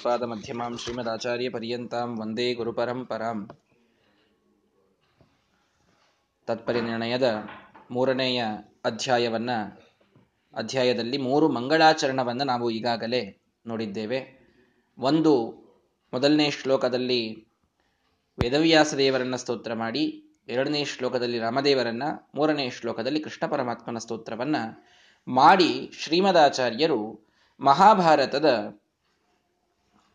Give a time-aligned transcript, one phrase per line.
[0.00, 3.48] ಭಗವತ್ಪಾದಮಧ್ಯಮಾಂ ಶ್ರೀಮದಾಚಾರ್ಯಪರ್ಯಂತಾಂ ವಂದೇ ಗುರುಪರಂಪರಾಂ.
[6.46, 7.38] ತತ್ಪರಿನಿರ್ಣಯದ
[7.90, 8.44] ಮೂರನೆಯ
[8.84, 9.50] ಅಧ್ಯಾಯವನ್ನ,
[10.54, 14.20] ಅಧ್ಯಾಯದಲ್ಲಿ ಮೂರು ಮಂಗಳಾಚರಣವನ್ನು ನಾವು ಈಗಾಗಲೇ ನೋಡಿದ್ದೇವೆ.
[14.98, 15.50] ಒಂದು,
[16.12, 17.48] ಮೊದಲನೇ ಶ್ಲೋಕದಲ್ಲಿ
[18.42, 22.02] ವೇದವ್ಯಾಸ ದೇವರನ್ನ ಸ್ತೋತ್ರ ಮಾಡಿ, ಎರಡನೇ ಶ್ಲೋಕದಲ್ಲಿ ರಾಮದೇವರನ್ನ,
[22.34, 24.56] ಮೂರನೇ ಶ್ಲೋಕದಲ್ಲಿ ಕೃಷ್ಣ ಪರಮಾತ್ಮನ ಸ್ತೋತ್ರವನ್ನ
[25.28, 27.28] ಮಾಡಿ ಶ್ರೀಮದಾಚಾರ್ಯರು
[27.60, 28.80] ಮಹಾಭಾರತದ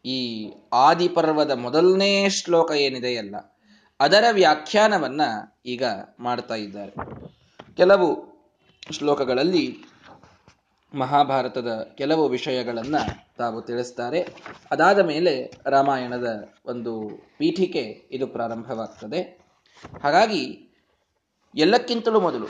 [0.06, 3.36] ಈ ಆದಿಪರ್ವದ ಮೊದಲನೇ ಶ್ಲೋಕ ಏನಿದೆಯಲ್ಲ
[4.00, 5.22] ಅದರ ವ್ಯಾಖ್ಯಾನವನ್ನ
[5.66, 5.84] ಈಗ
[6.20, 6.94] ಮಾಡ್ತಾ ಇದ್ದಾರೆ.
[7.78, 8.36] ಕೆಲವು
[8.92, 9.84] ಶ್ಲೋಕಗಳಲ್ಲಿ
[10.96, 12.96] ಮಹಾಭಾರತದ ಕೆಲವು ವಿಷಯಗಳನ್ನ
[13.38, 14.28] ತಾವು ತಿಳಿಸ್ತಾರೆ.
[14.72, 19.46] ಅದಾದ ಮೇಲೆ ರಾಮಾಯಣದ ಒಂದು ಪೀಠಿಕೆ ಇದು ಪ್ರಾರಂಭವಾಗ್ತದೆ.
[20.04, 20.74] ಹಾಗಾಗಿ
[21.56, 22.48] ಎಲ್ಲಕ್ಕಿಂತಲೂ ಮೊದಲು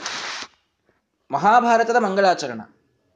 [1.30, 2.60] ಮಹಾಭಾರತದ ಮಂಗಳಾಚರಣ.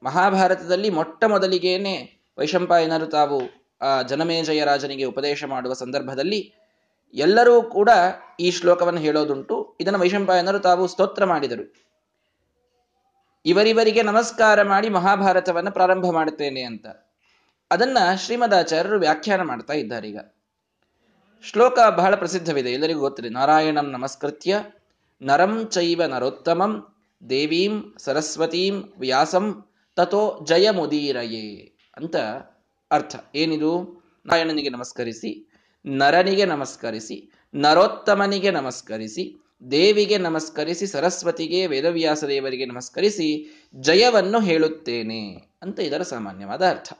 [0.02, 6.55] ಮಹಾಭಾರತದಲ್ಲಿ ಮೊಟ್ಟ ಮೊದಲಿಗೇನೆ ವೈಶಂಪಾಯನರು ತಾವು ಆ, ಜನಮೇಜಯ ರಾಜನಿಗೆ ಉಪದೇಶ ಮಾಡುವ ಸಂದರ್ಭದಲ್ಲಿ
[7.15, 7.91] ಎಲ್ಲರೂ ಕೂಡ
[8.41, 9.77] ಈ ಶ್ಲೋಕವನ್ನು ಹೇಳೋದುಂಟು.
[9.81, 11.75] ಇದನ್ನು ವೈಶಂಪಾಯನರು ತಾವು ಸ್ತೋತ್ರ ಮಾಡಿದರು.
[13.47, 16.87] ಇವರಿವರಿಗೆ ನಮಸ್ಕಾರ ಮಾಡಿ ಮಹಾಭಾರತವನ್ನು ಪ್ರಾರಂಭ ಮಾಡುತ್ತೇನೆ ಅಂತ.
[17.70, 20.19] ಅದನ್ನ ಶ್ರೀಮದಾಚಾರ್ಯರು ವ್ಯಾಖ್ಯಾನ ಮಾಡ್ತಾ ಇದ್ದಾರೆ ಈಗ.
[21.42, 22.72] ಶ್ಲೋಕ ಬಹಳ ಪ್ರಸಿದ್ಧವಿದೆ.
[22.72, 23.28] ಎಲ್ಲರಿಗೂ ಗೊತ್ತಿದೆ.
[23.28, 24.65] ನಾರಾಯಣಂ ನಮಸ್ಕೃತ್ಯ,
[25.22, 26.97] ನರಂ ಚೈವ ನರೋತ್ತಮಂ,
[27.28, 29.65] ದೇವೀಂ ಸರಸ್ವತೀಂ ವ್ಯಾಸಂ
[29.97, 32.17] ತಥೋ ಜಯ ಮುದೀರಯೇ ಅಂತ
[32.91, 33.16] ಅರ್ಥ.
[33.34, 33.70] ಏನಿದು?
[34.27, 35.52] ನಾರಾಯಣನಿಗೆ ನಮಸ್ಕರಿಸಿ,
[35.86, 46.69] ನರನಿಗೆ ನಮಸ್ಕರಿಸಿ, ನರೋತ್ತಮನಿಗೆ ನಮಸ್ಕರಿಸಿ, ದೇವಿಗೆ ನಮಸ್ಕರಿಸಿ, ಸರಸ್ವತಿಗೆ, ವೇದವ್ಯಾಸ ದೇವರಿಗೆ ನಮಸ್ಕರಿಸಿ ಜಯವನ್ನು ಹೇಳುತ್ತೇನೆ ಅಂತ ಇದರ ಸಾಮಾನ್ಯವಾದ
[46.69, 46.92] ಅರ್ಥ.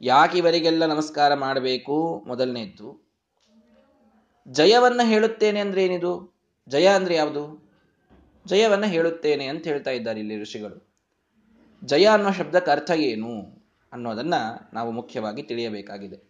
[0.00, 2.24] ಯಾಕೆ ಇವರಿಗೆಲ್ಲ ನಮಸ್ಕಾರ ಮಾಡಬೇಕು?
[2.26, 3.08] ಮೊದಲನೇದ್ದು,
[4.48, 6.38] ಜಯವನ್ನು ಹೇಳುತ್ತೇನೆ ಅಂದ್ರೆ ಏನಿದು?
[6.68, 7.72] ಜಯ ಅಂದ್ರೆ ಯಾವುದು?
[8.46, 10.92] ಜಯವನ್ನು ಹೇಳುತ್ತೇನೆ ಅಂತ ಹೇಳ್ತಾ ಇದ್ದಾರೆ ಇಲ್ಲಿ ಋಷಿಗಳು.
[11.84, 13.58] ಜಯ ಅನ್ನೋ ಶಬ್ದಕ್ಕೆ ಅರ್ಥ ಏನು?
[13.92, 14.34] ಅನ್ನೋದನ್ನ
[14.72, 16.28] ನಾವು ಮುಖ್ಯವಾಗಿ ತಿಳಿಯಬೇಕಾಗಿದೆ.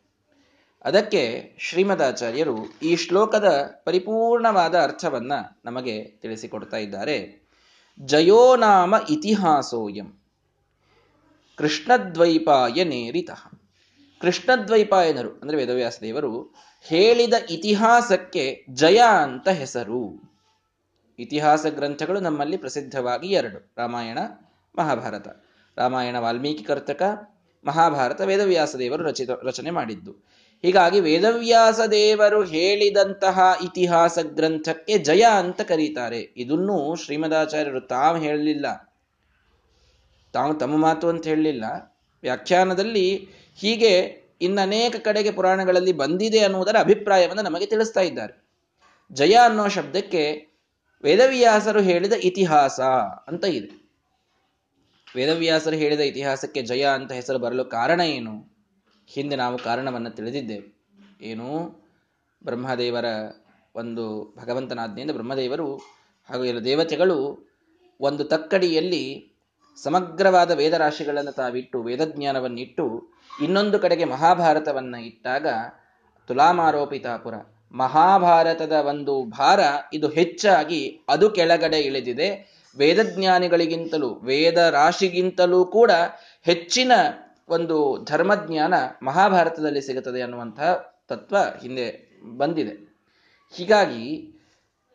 [0.85, 5.33] ಅದಕ್ಕೆ ಶ್ರೀಮದಾಚಾರ್ಯರು ಈ ಶ್ಲೋಕದ ಪರಿಪೂರ್ಣವಾದ ಅರ್ಥವನ್ನ
[5.65, 7.49] ನಮಗೆ ತಿಳಿಸಿಕೊಡ್ತಾ ಇದ್ದಾರೆ.
[8.01, 10.23] ಜಯೋ ನಾಮ ಇತಿಹಾಸೋಯಂ.
[11.57, 13.51] ಕೃಷ್ಣದ್ವೈಪಾಯನೇರಿತಃ
[14.21, 20.23] ಕೃಷ್ಣದ್ವೈಪಾಯನರು, ಅಂದ್ರೆ ವೇದವ್ಯಾಸ ದೇವರು ಹೇಳಿದ ಇತಿಹಾಸಕ್ಕೆ ಜಯ ಅಂತ ಹೆಸರು.
[21.19, 24.19] ಇತಿಹಾಸ ಗ್ರಂಥಗಳು ನಮ್ಮಲ್ಲಿ ಪ್ರಸಿದ್ಧವಾಗಿ ಎರಡು, ರಾಮಾಯಣ,
[24.79, 25.45] ಮಹಾಭಾರತ.
[25.77, 27.03] ರಾಮಾಯಣ ವಾಲ್ಮೀಕಿ ಕರ್ತಕ
[27.65, 30.11] ಮಹಾಭಾರತ ವೇದವ್ಯಾಸ ದೇವರು ರಚಿತ, ರಚನೆ ಮಾಡಿದ್ದು.
[30.63, 36.21] ಹೀಗಾಗಿ ವೇದವ್ಯಾಸ ದೇವರು ಹೇಳಿದಂತಹ ಇತಿಹಾಸ ಗ್ರಂಥಕ್ಕೆ ಜಯ ಅಂತ ಕರೀತಾರೆ.
[36.37, 38.97] ಇದನ್ನು ಶ್ರೀಮದಾಚಾರ್ಯರು ತಾವು ಹೇಳಲಿಲ್ಲ.
[40.33, 41.65] ತಾವು ತಮ್ಮ ಮಾತು ಅಂತ ಹೇಳಲಿಲ್ಲ.
[42.23, 48.49] ವ್ಯಾಖ್ಯಾನದಲ್ಲಿ ಹೀಗೆ ಇನ್ನನೇಕ ಕಡೆಗೆ ಪುರಾಣಗಳಲ್ಲಿ ಬಂದಿದೆ ಅನ್ನುವುದರ ಅಭಿಪ್ರಾಯವನ್ನು ನಮಗೆ ತಿಳಿಸ್ತಾ ಇದ್ದಾರೆ.
[49.13, 50.49] ಜಯ ಅನ್ನೋ ಶಬ್ದಕ್ಕೆ
[51.03, 52.81] ವೇದವ್ಯಾಸರು ಹೇಳಿದ ಇತಿಹಾಸ
[53.27, 53.88] ಅಂತ ಇದೆ.
[55.19, 58.59] ವೇದವ್ಯಾಸರು ಹೇಳಿದ ಇತಿಹಾಸಕ್ಕೆ ಜಯ ಅಂತ ಹೆಸರು ಬರಲು ಕಾರಣ ಏನು?
[59.07, 60.79] ಹಿಂದೆ ನಾವು ಕಾರಣವನ್ನು ತಿಳಿದಿದ್ದೇವೆ.
[61.23, 61.47] ಏನು?
[62.45, 63.05] ಬ್ರಹ್ಮದೇವರ
[63.75, 65.77] ಒಂದು ಭಗವಂತನಾಜ್ಞೆಯಿಂದ ಬ್ರಹ್ಮದೇವರು
[66.31, 67.49] ಹಾಗೂ ಎಲ್ಲ ದೇವತೆಗಳು
[68.01, 69.35] ಒಂದು ತಕ್ಕಡಿಯಲ್ಲಿ
[69.83, 73.13] ಸಮಗ್ರವಾದ ವೇದರಾಶಿಗಳನ್ನು ತಾವಿಟ್ಟು ವೇದಜ್ಞಾನವನ್ನಿಟ್ಟು
[73.43, 75.47] ಇನ್ನೊಂದು ಕಡೆಗೆ ಮಹಾಭಾರತವನ್ನು ಇಟ್ಟಾಗ
[76.27, 77.35] ತುಲಾಮಾರೋಪಿತಾಪುರ.
[77.73, 79.61] ಮಹಾಭಾರತದ ಒಂದು ಭಾರ
[79.93, 82.58] ಇದು ಹೆಚ್ಚಾಗಿ ಅದು ಕೆಳಗಡೆ ಇಳಿದಿದೆ.
[82.79, 85.91] ವೇದಜ್ಞಾನಿಗಳಿಗಿಂತಲೂ, ವೇದ ರಾಶಿಗಿಂತಲೂ ಕೂಡ
[86.43, 86.93] ಹೆಚ್ಚಿನ
[87.49, 92.89] ಒಂದು ಧರ್ಮಜ್ಞಾನ ಮಹಾಭಾರತದಲ್ಲಿ ಸಿಗುತ್ತದೆ ಅನ್ನುವಂತಹ ತತ್ವ ಹಿಂದೆ ಬಂದಿದೆ.
[93.57, 94.35] ಹೀಗಾಗಿ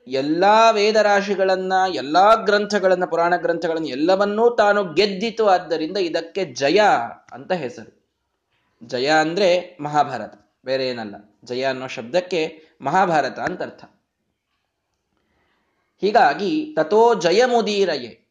[0.07, 5.45] ಎಲ್ಲ ವೇದ ರಾಶಿಗಳನ್ನ, ಎಲ್ಲ ಗ್ರಂಥಗಳನ್ನ, ಪುರಾಣ ಗ್ರಂಥಗಳನ್ನು ಎಲ್ಲವನ್ನೂ ತಾನು ಗೆದ್ದಿತು.
[5.47, 6.81] ಆದ್ದರಿಂದ ಇದಕ್ಕೆ ಜಯ
[7.31, 8.09] ಅಂತ ಹೆಸರು.
[8.83, 11.15] ಜಯ ಅಂದ್ರೆ ಮಹಾಭಾರತ, ಬೇರೆ ಏನಲ್ಲ.
[11.43, 13.92] ಜಯ ಅನ್ನೋ ಶಬ್ದಕ್ಕೆ ಮಹಾಭಾರತ ಅಂತ ಅರ್ಥ.
[16.03, 18.27] ಹೀಗಾಗಿ ತಥೋ ಜಯಮುದೀರಯೇ.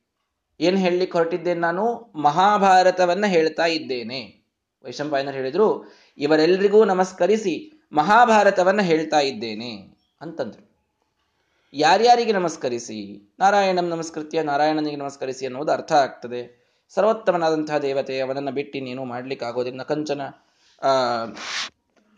[0.60, 2.12] ಏನ್ ಹೇಳಲಿಕ್ಕೆ ಹೊರಟಿದ್ದೇನೆ ನಾನು?
[2.14, 4.44] ಮಹಾಭಾರತವನ್ನ ಹೇಳ್ತಾ ಇದ್ದೇನೆ.
[4.84, 10.72] ವೈಶಂಪಾಯನರು ಹೇಳಿದ್ರು ಇವರೆಲ್ಲರಿಗೂ ನಮಸ್ಕರಿಸಿ ಮಹಾಭಾರತವನ್ನ ಹೇಳ್ತಾ ಇದ್ದೇನೆ ಅಂತಂದ್ರು.
[11.72, 13.32] ಯಾರ್ಯಾರಿಗೆ ನಮಸ್ಕರಿಸಿ?
[13.38, 16.62] ನಾರಾಯಣಂ ನಮಸ್ಕೃತ್ಯ, ನಾರಾಯಣನಿಗೆ ನಮಸ್ಕರಿಸಿ ಅನ್ನೋದು ಅರ್ಥ ಆಗ್ತದೆ.
[16.88, 19.82] ಸರ್ವೋತ್ತಮನಾದಂತಹ ದೇವತೆ, ಅವನನ್ನ ಬಿಟ್ಟು ನೀನು ಮಾಡ್ಲಿಕ್ಕೆ ಆಗೋದಿಲ್ಲ.
[19.82, 20.20] ಕಂಚನ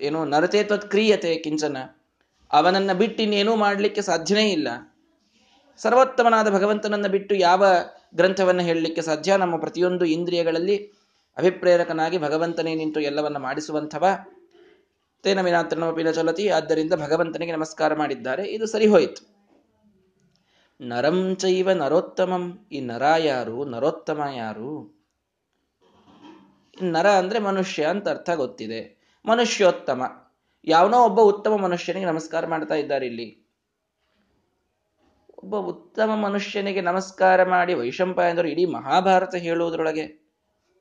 [0.01, 1.77] ಏನು ನರತೆ ಕ್ರಿಯತೆ ಕಿಂಚನ.
[2.53, 4.69] ಅವನನ್ನ ಬಿಟ್ಟು ಇನ್ನೇನೂ ಮಾಡಲಿಕ್ಕೆ ಸಾಧ್ಯನೇ ಇಲ್ಲ.
[5.79, 7.67] ಸರ್ವೋತ್ತಮನಾದ ಭಗವಂತನನ್ನು ಬಿಟ್ಟು ಯಾವ
[8.15, 9.37] ಗ್ರಂಥವನ್ನು ಹೇಳಲಿಕ್ಕೆ ಸಾಧ್ಯ?
[9.37, 10.93] ನಮ್ಮ ಪ್ರತಿಯೊಂದು ಇಂದ್ರಿಯಗಳಲ್ಲಿ
[11.39, 14.07] ಅಭಿಪ್ರೇರಕನಾಗಿ ಭಗವಂತನೇ ನಿಂತು ಎಲ್ಲವನ್ನು ಮಾಡಿಸುವಂಥವ.
[15.23, 16.49] ತೇನ ವಿನಾತ್ರನಮಪಿನ ಚಲತಿ.
[16.49, 18.49] ಆದ್ದರಿಂದ ಭಗವಂತನಿಗೆ ನಮಸ್ಕಾರ ಮಾಡಿದ್ದಾರೆ.
[18.49, 19.35] ಇದು ಸರಿ ಹೋಯಿತು.
[20.81, 22.67] ನರಂ ಚೈವ ನರೋತ್ತಮಂ.
[22.73, 23.65] ಈ ನರ ಯಾರು?
[23.65, 25.01] ನರೋತ್ತಮ ಯಾರು?
[26.83, 28.99] ನರ ಅಂದ್ರೆ ಮನುಷ್ಯ ಅಂತ ಅರ್ಥ ಗೊತ್ತಿದೆ.
[29.27, 30.03] ಮನುಷ್ಯೋತ್ತಮ.
[30.65, 33.44] ಯಾವನೋ ಒಬ್ಬ ಉತ್ತಮ ಮನುಷ್ಯನಿಗೆ ನಮಸ್ಕಾರ ಮಾಡ್ತಾ ಇದ್ದಾರೆ ಇಲ್ಲಿ.
[35.45, 40.33] ಒಬ್ಬ ಉತ್ತಮ ಮನುಷ್ಯನಿಗೆ ನಮಸ್ಕಾರ ಮಾಡಿ ವೈಶಂಪಾಯನರು ಇಡೀ ಮಹಾಭಾರತ ಹೇಳುವುದರೊಳಗೆ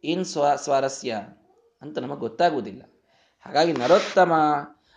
[0.03, 1.21] ಏನ್ ಸ್ವ, ಸ್ವಾರಸ್ಯ
[1.81, 2.81] ಅಂತ ನಮಗೆ ಗೊತ್ತಾಗುವುದಿಲ್ಲ.
[3.45, 4.33] ಹಾಗಾಗಿ ನರೋತ್ತಮ,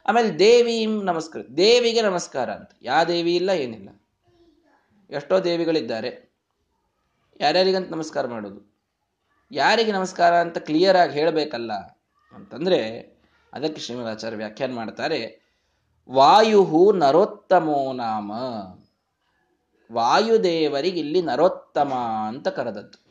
[0.06, 2.70] ಆಮೇಲೆ ದೇವಿ ನಮಸ್ಕಾರ, ದೇವಿಗೆ ನಮಸ್ಕಾರ ಅಂತ.
[2.82, 3.88] ಯಾ ದೇವಿ ಇಲ್ಲ, ಏನಿಲ್ಲ.
[5.10, 6.32] ಎಷ್ಟೋ ದೇವಿಗಳಿದ್ದಾರೆ.
[7.40, 8.78] ಯಾರ್ಯಾರಿಗಂತ ನಮಸ್ಕಾರ ಮಾಡೋದು?
[9.52, 11.72] ಯಾರಿಗೆ ನಮಸ್ಕಾರ ಅಂತ ಕ್ಲಿಯರ್ ಆಗಿ ಹೇಳಬೇಕಲ್ಲ
[12.34, 12.98] ಅಂತಂದ್ರೆ,
[13.52, 15.40] ಅದಕ್ಕೆ ಶ್ರೀಮದಾಚಾರ್ಯ ವ್ಯಾಖ್ಯಾನ ಮಾಡ್ತಾರೆ
[16.10, 18.32] ವಾಯು ನರೋತ್ತಮೋ ನಾಮ.
[19.92, 21.94] ವಾಯುದೇವರಿಗೆ ಇಲ್ಲಿ ನರೋತ್ತಮ
[22.28, 23.06] ಅಂತ ಕರೆದದ್ದು.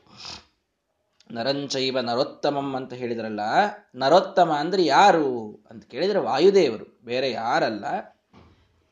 [1.31, 3.39] ನರಂಚೈವ ನರೋತ್ತಮಂ ಅಂತ ಹೇಳಿದ್ರಲ್ಲ,
[3.95, 7.85] ನರೋತ್ತಮ ಅಂದ್ರೆ ಯಾರು ಅಂತ ಕೇಳಿದ್ರೆ ವಾಯುದೇವರು, ಬೇರೆ ಯಾರಲ್ಲ.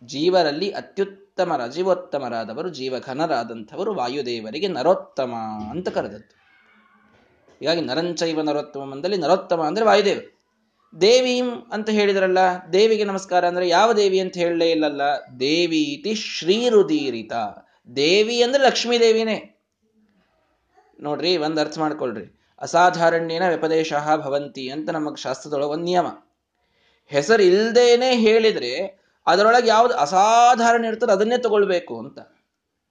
[0.04, 5.34] ಜೀವರಲ್ಲಿ ಅತ್ಯುತ್ತಮರ ಜೀವೋತ್ತಮರಾದವರು ಜೀವಘನರಾದಂಥವರು ವಾಯುದೇವರಿಗೆ ನರೋತ್ತಮ
[5.70, 6.44] ಅಂತ ಕರೆದದ್ದು.
[7.60, 10.40] ಹೀಗಾಗಿ ನರಂಚೈವ ನರೋತ್ತಮಂ ಅಂದಲ್ಲಿ ನರೋತ್ತಮ ಅಂದ್ರೆ ವಾಯುದೇವರು.
[11.02, 12.38] ದೇವೀಂ ಅಂತ ಹೇಳಿದ್ರಲ್ಲ,
[12.74, 15.02] ದೇವಿಗೆ ನಮಸ್ಕಾರ ಅಂದ್ರೆ ಯಾವ ದೇವಿ ಅಂತ ಹೇಳಲೇ ಇಲ್ಲಲ್ಲ
[15.40, 17.34] ದೇವೀತಿ ಶ್ರೀರುದೀರಿತ.
[17.90, 19.66] ದೇವಿ ಅಂದ್ರೆ ಲಕ್ಷ್ಮೀ ದೇವಿನೇ.
[21.00, 22.40] ನೋಡ್ರಿ, ಒಂದು ಅರ್ಥ ಮಾಡ್ಕೊಳ್ರಿ.
[22.62, 26.08] ಅಸಾಧಾರಣ್ಯನ ವ್ಯಪದೇಶ ಭವಂತಿ ಅಂತ ನಮಗೆ ಶಾಸ್ತ್ರದೊಳಗೆ ಒಂದು ನಿಯಮ.
[27.06, 32.20] ಹೆಸರು ಇಲ್ದೇನೆ ಹೇಳಿದ್ರೆ ಅದರೊಳಗೆ ಯಾವ್ದು ಅಸಾಧಾರಣ ಇರ್ತದೆ, ಅದನ್ನೇ ತಗೊಳ್ಬೇಕು ಅಂತ.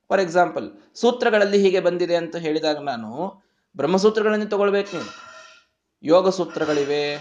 [0.09, 3.43] ಫಾರ್ ಎಕ್ಸಾಂಪಲ್ ಸೂತ್ರಗಳಲ್ಲಿ ಹೀಗೆ ಬಂದಿದೆ ಅಂತ ಹೇಳಿದಾಗ ನಾನು,
[3.77, 5.11] ಬ್ರಹ್ಮಸೂತ್ರಗಳನ್ನೇ ತಗೊಳ್ಬೇಕು ನೀವು
[6.05, 7.19] ಯೋಗ ಸೂತ್ರಗಳಿವೆ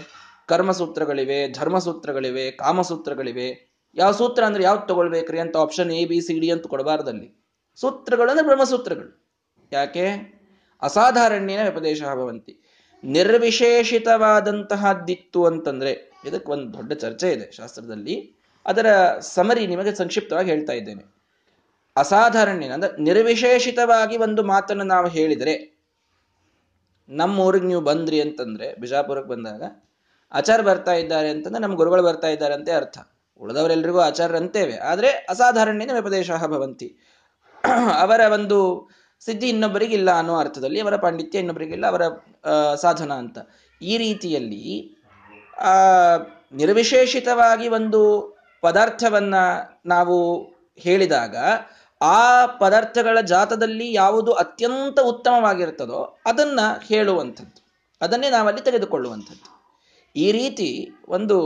[0.48, 6.66] ಕರ್ಮಸೂತ್ರಗಳಿವೆ ಧರ್ಮಸೂತ್ರಗಳಿವೆ ಕಾಮಸೂತ್ರಗಳಿವೆ ಯಾವ ಸೂತ್ರ ಅಂದ್ರೆ ಯಾವ್ದು ತಗೊಳ್ಬೇಕ್ರಿ ಅಂತ option A B C D ಅಂತ
[6.66, 7.41] ಕೊಡಬಾರ್ದಲ್ಲಿ
[7.76, 9.24] ಸೂತ್ರಗಳು ಅಂದ್ರೆ ಬ್ರಹ್ಮಸೂತ್ರಗಳು.
[9.72, 10.08] ಯಾಕೆ?
[10.82, 12.58] ಅಸಾಧಾರಣ್ಯನ ವ್ಯಪದೇಶ ಭವಂತಿ.
[13.04, 18.34] ನಿರ್ವಿಶೇಷಿತವಾದಂತಹದ್ದಿತ್ತು ಅಂತಂದ್ರೆ, ಇದಕ್ಕೆ ಒಂದು ದೊಡ್ಡ ಚರ್ಚೆ ಇದೆ ಶಾಸ್ತ್ರದಲ್ಲಿ.
[18.66, 18.86] ಅದರ
[19.20, 21.14] ಸಮರಿ ನಿಮಗೆ ಸಂಕ್ಷಿಪ್ತವಾಗಿ ಹೇಳ್ತಾ ಇದ್ದೇನೆ.
[21.96, 25.84] ಅಸಾಧಾರಣ್ಯ ಅಂದ್ರೆ ನಿರ್ವಿಶೇಷಿತವಾಗಿ ಒಂದು ಮಾತನ್ನು ನಾವು ಹೇಳಿದರೆ
[27.08, 29.62] ನಮ್ಮ ಊರಿಗೆ ನೀವು ಬಂದ್ರಿ ಅಂತಂದ್ರೆ, ಬಿಜಾಪುರಕ್ಕೆ ಬಂದಾಗ
[30.32, 32.98] ಆಚಾರ ಬರ್ತಾ ಇದ್ದಾರೆ ಅಂತಂದ್ರೆ ನಮ್ಮ ಗುರುಗಳು ಬರ್ತಾ ಇದ್ದಾರೆ ಅಂತ ಅರ್ಥ.
[33.40, 37.01] ಉಳಿದವರೆಲ್ಲರಿಗೂ ಆಚಾರ ಅಂತೇವೆ ಆದ್ರೆ ಅಸಾಧಾರಣ್ಯನ ವ್ಯಪದೇಶ ಭವಂತಿ.
[38.00, 42.02] ಅವರ ಒಂದು ಸಿದ್ಧಿ ಇನ್ನೊಬ್ಬರಿಗೆ ಇಲ್ಲ ಅನ್ನೋ ಅರ್ಥದಲ್ಲಿ ಅವರ ಪಾಂಡಿತ್ಯ ಇನ್ನೊಬ್ಬರಿಗಿಲ್ಲ ಅವರ
[42.74, 43.38] ಸಾಧನ ಅಂತ.
[43.82, 44.96] ಈ ರೀತಿಯಲ್ಲಿ
[46.52, 48.00] ನಿರ್ವಿಶೇಷಿತವಾಗಿ ಒಂದು
[48.60, 49.34] ಪದಾರ್ಥವನ್ನ
[49.86, 50.38] ನಾವು
[50.76, 51.36] ಹೇಳಿದಾಗ,
[52.00, 57.62] ಆ ಪದಾರ್ಥಗಳ ಜಾತದಲ್ಲಿ ಯಾವುದು ಅತ್ಯಂತ ಉತ್ತಮವಾಗಿರ್ತದೋ ಅದನ್ನ ಹೇಳುವಂಥದ್ದು.
[58.00, 59.48] ಅದನ್ನೇ ನಾವಲ್ಲಿ ತೆಗೆದುಕೊಳ್ಳುವಂಥದ್ದು.
[60.16, 61.36] ಈ ರೀತಿ ಒಂದು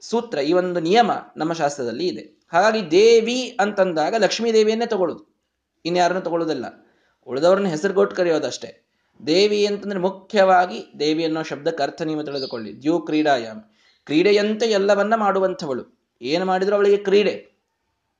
[0.00, 2.35] ಸೂತ್ರ, ಈ ಒಂದು ನಿಯಮ ನಮ್ಮ ಶಾಸ್ತ್ರದಲ್ಲಿ ಇದೆ.
[2.52, 5.36] ಹಾಗಾಗಿ ದೇವಿ ಅಂತಂದಾಗ ಲಕ್ಷ್ಮೀ ದೇವಿಯನ್ನೇ ತಗೊಳ್ಳೋದು
[5.84, 6.64] ಇನ್ಯಾರನ್ನು ತಗೊಳ್ಳೋದಿಲ್ಲ
[7.26, 8.82] ಉಳಿದವ್ರನ್ನ ಹೆಸರುಗೊಟ್ಟು ಕರೆಯೋದಷ್ಟೇ
[9.26, 12.82] ದೇವಿ ಅಂತಂದ್ರೆ ಮುಖ್ಯವಾಗಿ ದೇವಿ ಅನ್ನೋ ಶಬ್ದಕ್ಕೆ ಅರ್ಥ ನೀವು ತಿಳಿದುಕೊಳ್ಳಿ.
[12.82, 13.62] ದ್ಯೂ ಕ್ರೀಡಾಯಾಮ್
[14.04, 15.98] ಕ್ರೀಡೆಯಂತೆ ಎಲ್ಲವನ್ನ ಮಾಡುವಂಥವಳು.
[16.22, 17.34] ಏನು ಮಾಡಿದ್ರು ಅವಳಿಗೆ ಕ್ರೀಡೆ.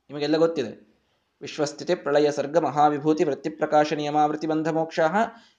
[0.09, 0.87] ನಿಮಗೆಲ್ಲ ಗೊತ್ತಿದೆ.
[1.41, 4.99] ವಿಶ್ವಸ್ಥಿತಿ, ಪ್ರಳಯ, ಸರ್ಗ, ಮಹಾವಿಭೂತಿ, ವೃತ್ತಿಪ್ರಕಾಶ ನಿಯಮಾವೃತಿ ಬಂಧ ಮೋಕ್ಷ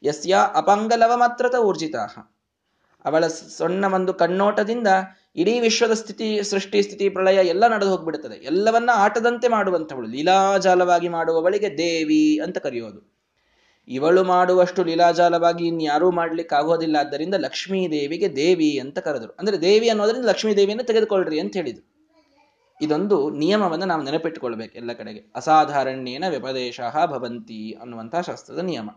[0.03, 2.35] ಯಸ್ಯ ಅಪಂಗಲವ ಮಾತ್ರತ ಊರ್ಜಿತಾ
[3.05, 4.87] ಅವಳ ಸಣ್ಣ ಒಂದು ಕಣ್ಣೋಟದಿಂದ
[5.39, 8.45] ಇಡೀ ವಿಶ್ವದ ಸ್ಥಿತಿ, ಸೃಷ್ಟಿ, ಸ್ಥಿತಿ, ಪ್ರಳಯ ಎಲ್ಲ ನಡೆದು ಹೋಗ್ಬಿಡುತ್ತದೆ.
[8.45, 10.07] ಎಲ್ಲವನ್ನ ಆಟದಂತೆ ಮಾಡುವಂಥವಳು.
[10.07, 13.19] ಲೀಲಾಜಾಲವಾಗಿ ಮಾಡುವವಳಿಗೆ ದೇವಿ ಅಂತ ಕರೆಯೋದು.
[13.89, 16.97] ಇವಳು ಮಾಡುವಷ್ಟು ಲೀಲಾಜಾಲವಾಗಿ ಇನ್ಯಾರೂ ಮಾಡ್ಲಿಕ್ಕೆ ಆಗೋದಿಲ್ಲ.
[17.01, 19.37] ಆದ್ದರಿಂದ ಲಕ್ಷ್ಮೀ ದೇವಿಗೆ ದೇವಿ ಅಂತ ಕರೆದರು.
[19.39, 21.89] ಅಂದ್ರೆ ದೇವಿ ಅನ್ನೋದ್ರಿಂದ ಲಕ್ಷ್ಮೀ ದೇವಿಯನ್ನು ತೆಗೆದುಕೊಳ್ಳ್ರಿ ಅಂತ ಹೇಳಿದ್ರು.
[22.83, 25.33] ಇದೊಂದು ನಿಯಮವನ್ನು ನಾವು ನೆನಪಿಟ್ಟುಕೊಳ್ಬೇಕು ಎಲ್ಲ ಕಡೆಗೆ.
[25.35, 28.91] ಅಸಾಧಾರಣ್ಯೇನ ವ್ಯಪದೇಶ ಭವಂತಿ ಅನ್ನುವಂತಹ ಶಾಸ್ತ್ರದ ನಿಯಮ.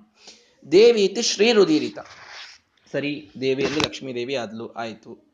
[0.71, 1.99] ದೇವಿ ಇತಿ ಶ್ರೀರುದೀರಿತ.
[2.91, 5.30] ಸರಿ, ದೇವಿಯಲ್ಲಿ ಲಕ್ಷ್ಮೀ ದೇವಿ ಆದ್ಲು, ಆಯ್ತು.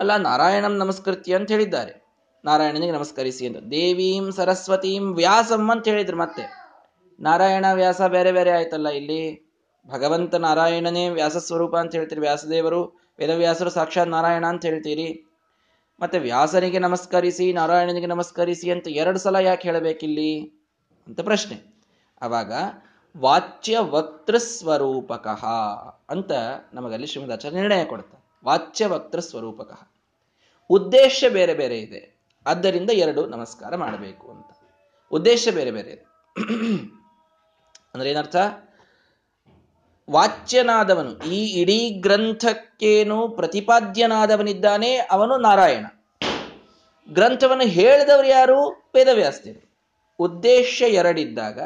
[0.00, 2.04] ಅಲ್ಲ, ನಾರಾಯಣಂ ನಮಸ್ಕೃತ್ಯ ಅಂತ ಹೇಳಿದ್ದಾರೆ.
[2.44, 6.72] ನಾರಾಯಣನಿಗೆ ನಮಸ್ಕರಿಸಿ ಅಂತ ದೇವೀಂ ಸರಸ್ವತೀಂ ವ್ಯಾಸಂ ಅಂತ ಹೇಳಿದ್ರು ಮತ್ತೆ.
[7.20, 9.52] ನಾರಾಯಣ ವ್ಯಾಸ ಬೇರೆ ಬೇರೆ ಆಯ್ತಲ್ಲ ಇಲ್ಲಿ?
[9.86, 12.84] ಭಗವಂತ ನಾರಾಯಣನೇ ವ್ಯಾಸ ಸ್ವರೂಪ ಅಂತ ಹೇಳ್ತೀರಿ, ವ್ಯಾಸದೇವರು.
[13.18, 15.26] ವೇದವ್ಯಾಸರು ಸಾಕ್ಷಾತ್ ನಾರಾಯಣ ಅಂತ ಹೇಳ್ತೀರಿ.
[16.00, 20.40] ಮತ್ತೆ ವ್ಯಾಸನಿಗೆ ನಮಸ್ಕರಿಸಿ, ನಾರಾಯಣನಿಗೆ ನಮಸ್ಕರಿಸಿ ಅಂತ ಎರಡು ಸಲ ಯಾಕೆ ಹೇಳಬೇಕಿಲ್ಲಿ?
[21.06, 21.82] ಅಂತ ಪ್ರಶ್ನೆ.
[22.22, 22.52] ಅವಾಗ,
[23.16, 25.44] ವಾಚ್ಯ ವಕ್ತೃಸ್ವರೂಪಕಃ
[26.08, 26.30] ಅಂತ
[26.72, 29.89] ನಮಗಲ್ಲಿ ಶ್ರೀಮದಾಚಾರ್ಯ ನಿರ್ಣಯ ಕೊಡ್ತಾರೆ ವಾಚ್ಯ ವಕ್ತೃ ಸ್ವರೂಪಕಃ.
[30.70, 32.20] ಉದ್ದೇಶ ಬೇರೆ ಬೇರೆ ಇದೆ.
[32.46, 34.46] ಆದ್ದರಿಂದ ಎರಡು ನಮಸ್ಕಾರ ಮಾಡಬೇಕು ಅಂತ.
[35.12, 36.06] ಉದ್ದೇಶ ಬೇರೆ ಬೇರೆ ಇದೆ.
[37.94, 38.36] ಅಂದ್ರೆ ಏನರ್ಥ?
[40.10, 45.86] ವಾಚ್ಯನಾದವನು, ಈ ಇಡೀ ಗ್ರಂಥಕ್ಕೇನು ಪ್ರತಿಪಾದ್ಯನಾದವನಿದ್ದಾನೆ, ಅವನು ನಾರಾಯಣ.
[47.12, 48.68] ಗ್ರಂಥವನ್ನು ಹೇಳಿದವರು ಯಾರು?
[48.94, 49.78] ವೇದವ್ಯಾಸ್ತಿರು
[50.18, 51.60] ಉದ್ದೇಶ ಎರಡಿದ್ದಾಗ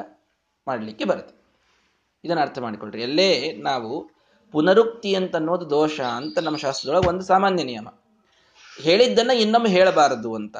[0.68, 1.44] ಮಾಡಲಿಕ್ಕೆ ಬರುತ್ತೆ.
[2.24, 4.10] ಇದನ್ನು ಅರ್ಥ ಮಾಡಿಕೊಳ್ಳ್ರಿ ಎಲ್ಲೇ ನಾವು
[4.52, 7.88] ಪುನರುಕ್ತಿ ಅಂತ ಅನ್ನೋದು ದೋಷ ಅಂತ ನಮ್ಮ ಶಾಸ್ತ್ರದೊಳಗೆ ಒಂದು ಸಾಮಾನ್ಯ ನಿಯಮ.
[8.82, 10.56] ಹೇಳಿದ್ದನ್ನ ಇನ್ನೊಮ್ಮೆ ಹೇಳಬಾರದು ಅಂತ.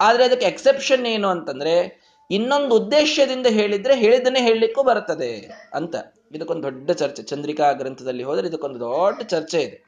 [0.00, 5.94] ಆದ್ರೆ ಅದಕ್ಕೆ ಎಕ್ಸೆಪ್ಷನ್ ಏನು ಅಂತಂದ್ರೆ, ಇನ್ನೊಂದು ಉದ್ದೇಶದಿಂದ ಹೇಳಿದ್ರೆ ಹೇಳಿದ್ದನ್ನೇ ಹೇಳಲಿಕ್ಕೂ ಬರ್ತದೆ ಅಂತ.
[6.34, 7.22] ಇದಕ್ಕೊಂದು ದೊಡ್ಡ ಚರ್ಚೆ.
[7.22, 9.84] ಚಂದ್ರಿಕಾ ಗ್ರಂಥದಲ್ಲಿ ಹೋದರೆ ಇದಕ್ಕೊಂದು ದೊಡ್ಡ ಚರ್ಚೆ ಇದೆ.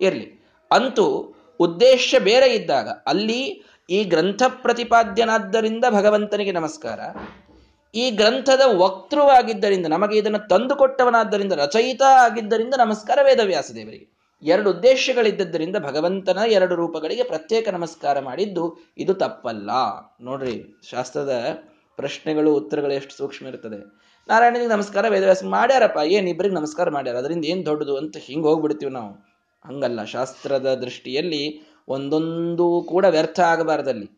[0.00, 0.46] ಇರಲಿ.
[0.70, 7.00] ಅಂತೂ ಉದ್ದೇಶ ಬೇರೆ ಇದ್ದಾಗ, ಅಲ್ಲಿ ಈ ಗ್ರಂಥ ಪ್ರತಿಪಾದ್ಯನಾದ್ದರಿಂದ ಭಗವಂತನಿಗೆ ನಮಸ್ಕಾರ.
[7.94, 14.21] ಈ ಗ್ರಂಥದ ವಕ್ತೃವಾಗಿದ್ದರಿಂದ, ನಮಗೆ ಇದನ್ನು ತಂದುಕೊಟ್ಟವನಾದ್ದರಿಂದ, ರಚಯಿತ ಆಗಿದ್ದರಿಂದ ನಮಸ್ಕಾರ ವೇದವ್ಯಾಸ ದೇವರಿಗೆ.
[14.42, 19.70] ಎರಡು ಉದ್ದೇಶಗಳಿದ್ದದ್ದರಿಂದ ಭಗವಂತನ ಎರಡು ರೂಪಗಳಿಗೆ ಪ್ರತ್ಯೇಕ ನಮಸ್ಕಾರ ಮಾಡಿದ್ದು ಇದು ತಪ್ಪಲ್ಲ.
[20.20, 21.62] ನೋಡ್ರಿ, ಶಾಸ್ತ್ರದ
[21.96, 23.78] ಪ್ರಶ್ನೆಗಳು, ಉತ್ತರಗಳು ಎಷ್ಟು ಸೂಕ್ಷ್ಮ ಇರ್ತದೆ.
[24.28, 27.16] ನಾರಾಯಣನಿಗೆ ನಮಸ್ಕಾರ, ವೇದವ್ಯಾಸ ಮಾಡ್ಯಾರಪ್ಪ, ಏನು ಇಬ್ಬರಿಗೆ ನಮಸ್ಕಾರ ಮಾಡ್ಯಾರ?
[27.16, 29.12] ಅದರಿಂದ ಏನು ದೊಡ್ಡದು ಅಂತ ಹಿಂಗೆ ಹೋಗ್ಬಿಡ್ತೀವಿ ನಾವು.
[29.66, 34.08] ಹಂಗಲ್ಲ, ಶಾಸ್ತ್ರದ ದೃಷ್ಟಿಯಲ್ಲಿ ಒಂದೊಂದು ಕೂಡ ವ್ಯರ್ಥ ಆಗಬಾರದಲ್ಲಿ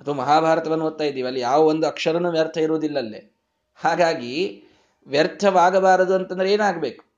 [0.00, 3.42] ಅದು ಮಹಾಭಾರತವನ್ನು ಓದ್ತಾ ಇದ್ದೀವಿ, ಅಲ್ಲಿ ಯಾವ ಒಂದು ಅಕ್ಷರನೂ ವ್ಯರ್ಥ ಇರುವುದಿಲ್ಲ ಅಲ್ಲೇ.
[3.74, 4.64] ಹಾಗಾಗಿ
[5.06, 7.11] ವ್ಯರ್ಥವಾಗಬಾರದು ಅಂತಂದ್ರೆ ಏನಾಗಬೇಕು?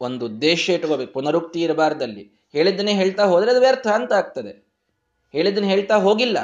[0.00, 1.12] ಒಂದು ಉದ್ದೇಶ ಇಟ್ಕೋಬೇಕು.
[1.12, 2.40] ಪುನರುಕ್ತಿ ಇರಬಾರ್ದಲ್ಲಿ.
[2.52, 4.70] ಹೇಳಿದ್ದನ್ನೇ ಹೇಳ್ತಾ ಹೋದ್ರೆ ಅದು ವ್ಯರ್ಥ ಅಂತ ಆಗ್ತದೆ.
[5.32, 6.38] ಹೇಳಿದ್ದನ್ನು ಹೇಳ್ತಾ ಹೋಗಿಲ್ಲ.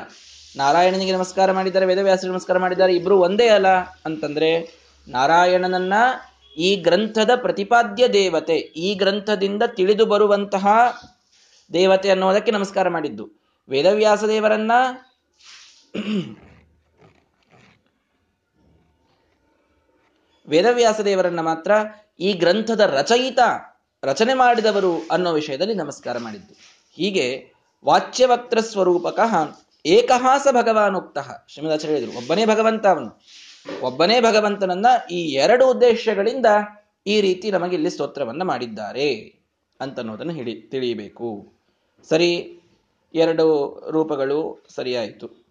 [0.57, 5.93] ನಾರಾಯಣನಿಗೆ ನಮಸ್ಕಾರ ಮಾಡಿದ್ದಾರೆ ವೇದವ್ಯಾಸರಿಗೆ ನಮಸ್ಕಾರ ಮಾಡಿದ್ದಾರೆ, ಇಬ್ರು ಒಂದೇ ಅಲ್ಲ ಅಂತಂದ್ರೆ, ನಾರಾಯಣನನ್ನ
[6.57, 10.67] ಈ ಗ್ರಂಥದ ಪ್ರತಿಪಾದ್ಯ ದೇವತೆ, ಈ ಗ್ರಂಥದಿಂದ ತಿಳಿದು ಬರುವಂತಹ
[11.73, 13.31] ದೇವತೆ ಅನ್ನೋದಕ್ಕೆ ನಮಸ್ಕಾರ ಮಾಡಿದ್ದು.
[13.69, 14.73] ವೇದವ್ಯಾಸ ದೇವರನ್ನ
[20.49, 21.73] ವೇದವ್ಯಾಸ ದೇವರನ್ನ ಮಾತ್ರ
[22.21, 23.39] ಈ ಗ್ರಂಥದ ರಚಯಿತ,
[24.05, 26.55] ರಚನೆ ಮಾಡಿದವರು ಅನ್ನೋ ವಿಷಯದಲ್ಲಿ ನಮಸ್ಕಾರ ಮಾಡಿದ್ದು.
[26.93, 27.53] ಹೀಗೆ
[27.85, 29.57] ವಾಚ್ಯವಕ್ತ ಸ್ವರೂಪಕಃ
[29.87, 31.19] ಏಕಹಾಸ ಭಗವಾನುಕ್ತ
[31.49, 33.23] ಶ್ರೀಮದಾಚಾರ್ಯ ಹೇಳಿದರು, ಒಬ್ಬನೇ ಭಗವಂತ ಅವನು.
[33.83, 36.47] ಒಬ್ಬನೇ ಭಗವಂತನನ್ನ ಈ ಎರಡು ಉದ್ದೇಶಗಳಿಂದ
[37.07, 39.37] ಈ ರೀತಿ ನಮಗೆ ಇಲ್ಲಿ ಸ್ತೋತ್ರವನ್ನು ಮಾಡಿದ್ದಾರೆ
[39.81, 41.57] ಅಂತನ್ನೋದನ್ನು ಹಿಡಿ ತಿಳಿಯಬೇಕು.
[42.09, 42.61] ಸರಿ,
[43.15, 43.47] ಎರಡು
[43.91, 45.46] ರೂಪಗಳು ಸರಿಯಾಯಿತು.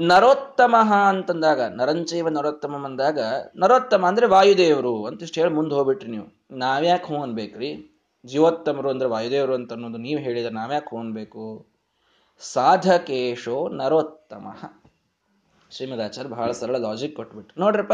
[0.00, 0.74] ನರೋತ್ತಮ
[1.08, 3.20] ಅಂತಂದಾಗ ನರಂಚೈವ ನರೋತ್ತಮ ಅಂದಾಗ,
[3.56, 6.46] ನರೋತ್ತಮ ಅಂದ್ರೆ ವಾಯುದೇವರು ಅಂತ ಇಷ್ಟು ಹೇಳಿ ಮುಂದೆ ಹೋಗ್ಬಿಟ್ರಿ ನೀವು.
[6.50, 8.00] ನಾವ್ಯಾಕೆ ಹೂ ಅನ್ಬೇಕ್ರಿ?
[8.26, 11.66] ಜೀವೋತ್ತಮರು ಅಂದ್ರೆ ವಾಯುದೇವರು ಅಂತ ಅನ್ನೋದು ನೀವು ಹೇಳಿದ್ರೆ ನಾವ್ಯಾಕೆ ಹೂ ಅನ್ಬೇಕು?
[12.38, 14.46] ಸಾಧಕೇಶೋ ನರೋತ್ತಮ.
[15.70, 17.60] ಶ್ರೀಮದಾಚಾರ್ಯ ಬಹಳ ಸರಳ ಲಾಜಿಕ್ ಕೊಟ್ಬಿಟ್ರು.
[17.60, 17.92] ನೋಡ್ರಪ್ಪ,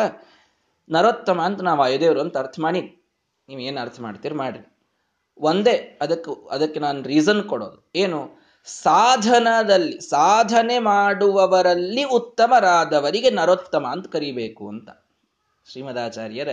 [0.90, 3.12] ನರೋತ್ತಮ ಅಂತ ನಾವು ವಾಯುದೇವರು ಅಂತ ಅರ್ಥ ಮಾಡಿ,
[3.48, 4.76] ನೀವು ಏನು ಅರ್ಥ ಮಾಡ್ತೀರಿ ಮಾಡ್ರಿ.
[5.38, 7.90] ಒಂದೇ, ಅದಕ್ಕೆ ಅದಕ್ಕೆ ನಾನು ರೀಸನ್ ಕೊಡೋದು.
[7.96, 8.43] ಏನು?
[8.64, 14.90] ಸಾಧನದಲ್ಲಿ, ಸಾಧನೆ ಮಾಡುವವರಲ್ಲಿ ಉತ್ತಮರಾದವರಿಗೆ ನರೋತ್ತಮ ಅಂತ ಕರಿಬೇಕು ಅಂತ.
[15.70, 16.48] ಶ್ರೀಮದಾಚಾರ್ಯರ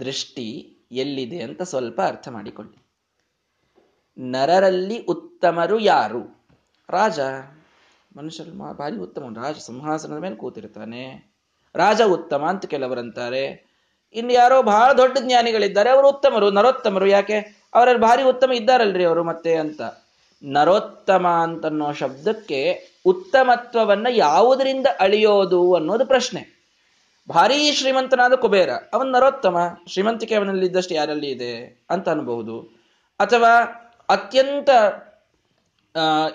[0.00, 2.86] ದೃಷ್ಟಿ ಎಲ್ಲಿದೆ ಅಂತ ಸ್ವಲ್ಪ ಅರ್ಥ ಮಾಡಿಕೊಳ್ಳಿ.
[4.18, 6.46] ನರರಲ್ಲಿ ಉತ್ತಮರು ಯಾರು?
[6.90, 7.20] ರಾಜ.
[8.16, 11.32] ಮನುಷ್ಯರು ಭಾರಿ ಉತ್ತಮ ರಾಜ ಸಿಂಹಾಸನದ ಮೇಲೆ ಕೂತಿರ್ತಾನೆ.
[11.74, 13.68] ರಾಜ ಉತ್ತಮ ಅಂತ ಕೆಲವರಂತಾರೆ.
[14.14, 15.90] ಇನ್ನು ಯಾರೋ ಬಹಳ ದೊಡ್ಡ ಜ್ಞಾನಿಗಳಿದ್ದಾರೆ.
[15.90, 17.06] ಅವರು ಉತ್ತಮರು, ನರೋತ್ತಮರು.
[17.06, 17.38] ಯಾಕೆ?
[17.74, 19.82] ಅವರಲ್ಲಿ ಭಾರಿ ಉತ್ತಮ ಇದ್ದಾರಲ್ರಿ ಅವರು ಮತ್ತೆ ಅಂತ.
[20.42, 22.60] ನರೋತ್ತಮ ಅಂತನ್ನೋ ಶಬ್ದಕ್ಕೆ
[23.06, 26.42] ಉತ್ತಮತ್ವವನ್ನ ಯಾವುದರಿಂದ ಅಳಿಯೋದು ಅನ್ನೋದು ಪ್ರಶ್ನೆ.
[27.28, 32.60] ಭಾರೀ ಶ್ರೀಮಂತನಾದ ಕುಬೇರ, ಅವನ್ ನರೋತ್ತಮ, ಶ್ರೀಮಂತಿಕೆ ಅವನಲ್ಲಿದ್ದಷ್ಟು ಯಾರಲ್ಲಿ ಇದೆ ಅಂತ ಅನ್ಬಹುದು.
[33.20, 33.52] ಅಥವಾ
[34.08, 34.70] ಅತ್ಯಂತ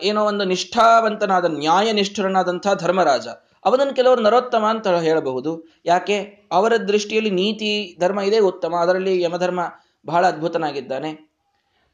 [0.01, 3.27] ಏನೋ ಒಂದು ನಿಷ್ಠಾವಂತನಾದ ನ್ಯಾಯ ನಿಷ್ಠರನಾದಂತಹ ಧರ್ಮರಾಜ,
[3.65, 5.51] ಅವನನ್ನು ಕೆಲವರು ನರೋತ್ತಮ ಅಂತ ಹೇಳಬಹುದು.
[5.85, 6.17] ಯಾಕೆ?
[6.51, 8.75] ಅವರ ದೃಷ್ಟಿಯಲ್ಲಿ ನೀತಿ, ಧರ್ಮ ಇದೆ, ಉತ್ತಮ.
[8.75, 9.61] ಅದರಲ್ಲಿ ಯಮಧರ್ಮ
[10.05, 11.32] ಬಹಳ ಅದ್ಭುತನಾಗಿದ್ದಾನೆ.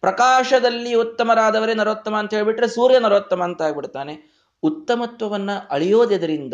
[0.02, 4.14] ಪ್ರಕಾಶದಲ್ಲಿ ಉತ್ತಮರಾದವರೇ ನರೋತ್ತಮ ಅಂತ ಹೇಳಿಬಿಟ್ರೆ ಸೂರ್ಯ ನರೋತ್ತಮ ಅಂತ ಆಗ್ಬಿಡ್ತಾನೆ.
[4.64, 6.54] ಉತ್ತಮತ್ವವನ್ನ ಅಳಿಯೋದೆದರಿಂದ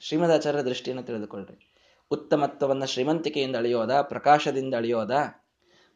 [0.00, 1.66] ಶ್ರೀಮದಾಚಾರ್ಯ ದೃಷ್ಟಿಯನ್ನು ತಿಳಿದುಕೊಳ್ಳ್ರಿ
[2.10, 5.10] ಉತ್ತಮತ್ವವನ್ನ ಶ್ರೀಮಂತಿಕೆಯಿಂದ ಅಳಿಯೋದ, ಪ್ರಕಾಶದಿಂದ ಅಳಿಯೋದ,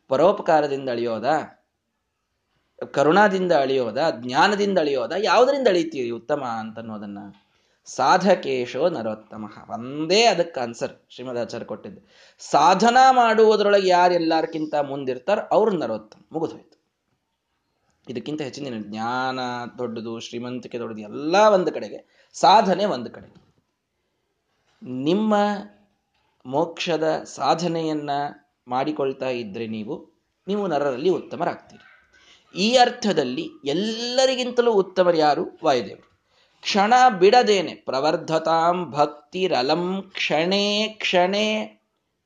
[0.08, 1.24] ಪರೋಪಕಾರದಿಂದ ಅಳಿಯೋದ,
[2.92, 7.18] ಕರುಣಾದಿಂದ ಅಳಿಯೋದ, ಜ್ಞಾನದಿಂದ ಅಳಿಯೋದ, ಯಾವುದರಿಂದ ಅಳಿತೀರಿ ಉತ್ತಮ ಅಂತನ್ನೋದನ್ನ
[7.84, 9.52] ಸಾಧಕೇಶೋ ನರೋತ್ತಮ.
[9.68, 12.00] ಒಂದೇ ಅದಕ್ಕೆ ಆನ್ಸರ್ ಶ್ರೀಮದಾಚಾರ್ಯ ಕೊಟ್ಟಿದ್ದು.
[12.38, 16.20] ಸಾಧನಾ ಮಾಡುವುದರೊಳಗೆ ಯಾರೆಲ್ಲಾರ್ಕಿಂತ ಮುಂದಿರ್ತಾರ ಅವ್ರ ನರೋತ್ತಮ.
[16.32, 16.74] ಮುಗಿದೋಯ್ತು
[18.08, 19.40] ಇದಕ್ಕಿಂತ ಹೆಚ್ಚಿನ ಜ್ಞಾನ
[19.78, 23.34] ದೊಡ್ಡದು, ಶ್ರೀಮಂತಿಕೆ ದೊಡ್ಡದು, ಎಲ್ಲ ಒಂದು ಕಡೆಗೆ ಸಾಧನೆ ಒಂದು ಕಡೆ.
[24.82, 25.34] ನಿಮ್ಮ
[26.46, 28.10] ಮೋಕ್ಷದ ಸಾಧನೆಯನ್ನ
[28.68, 30.14] ಮಾಡಿಕೊಳ್ತಾ ಇದ್ರೆ ನೀವು
[30.48, 32.12] ನೀವು ನರರಲ್ಲಿ ಉತ್ತಮರಾಗ್ತೀರಿ.
[32.60, 35.58] ಈ ಅರ್ಥದಲ್ಲಿ ಎಲ್ಲರಿಗಿಂತಲೂ ಉತ್ತಮರು ಯಾರು?
[35.64, 36.13] ವಾಯುದೇವರು.
[36.64, 37.74] ಕ್ಷಣ ಬಿಡದೇನೆ.
[37.74, 41.46] ಪ್ರವರ್ಧತಾಂ ಭಕ್ತಿರಲಂ ಕ್ಷಣೇ ಕ್ಷಣೇ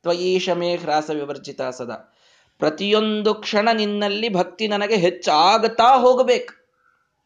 [0.03, 2.13] ತ್ವಯೀಶಮೇ ಹ್ರಾಸ ವಿವರ್ಜಿತ ಸದಾ.
[2.59, 6.53] ಪ್ರತಿಯೊಂದು ಕ್ಷಣ ನಿನ್ನಲ್ಲಿ ಭಕ್ತಿ ನನಗೆ ಹೆಚ್ಚಾಗತಾ ಹೋಗಬೇಕು.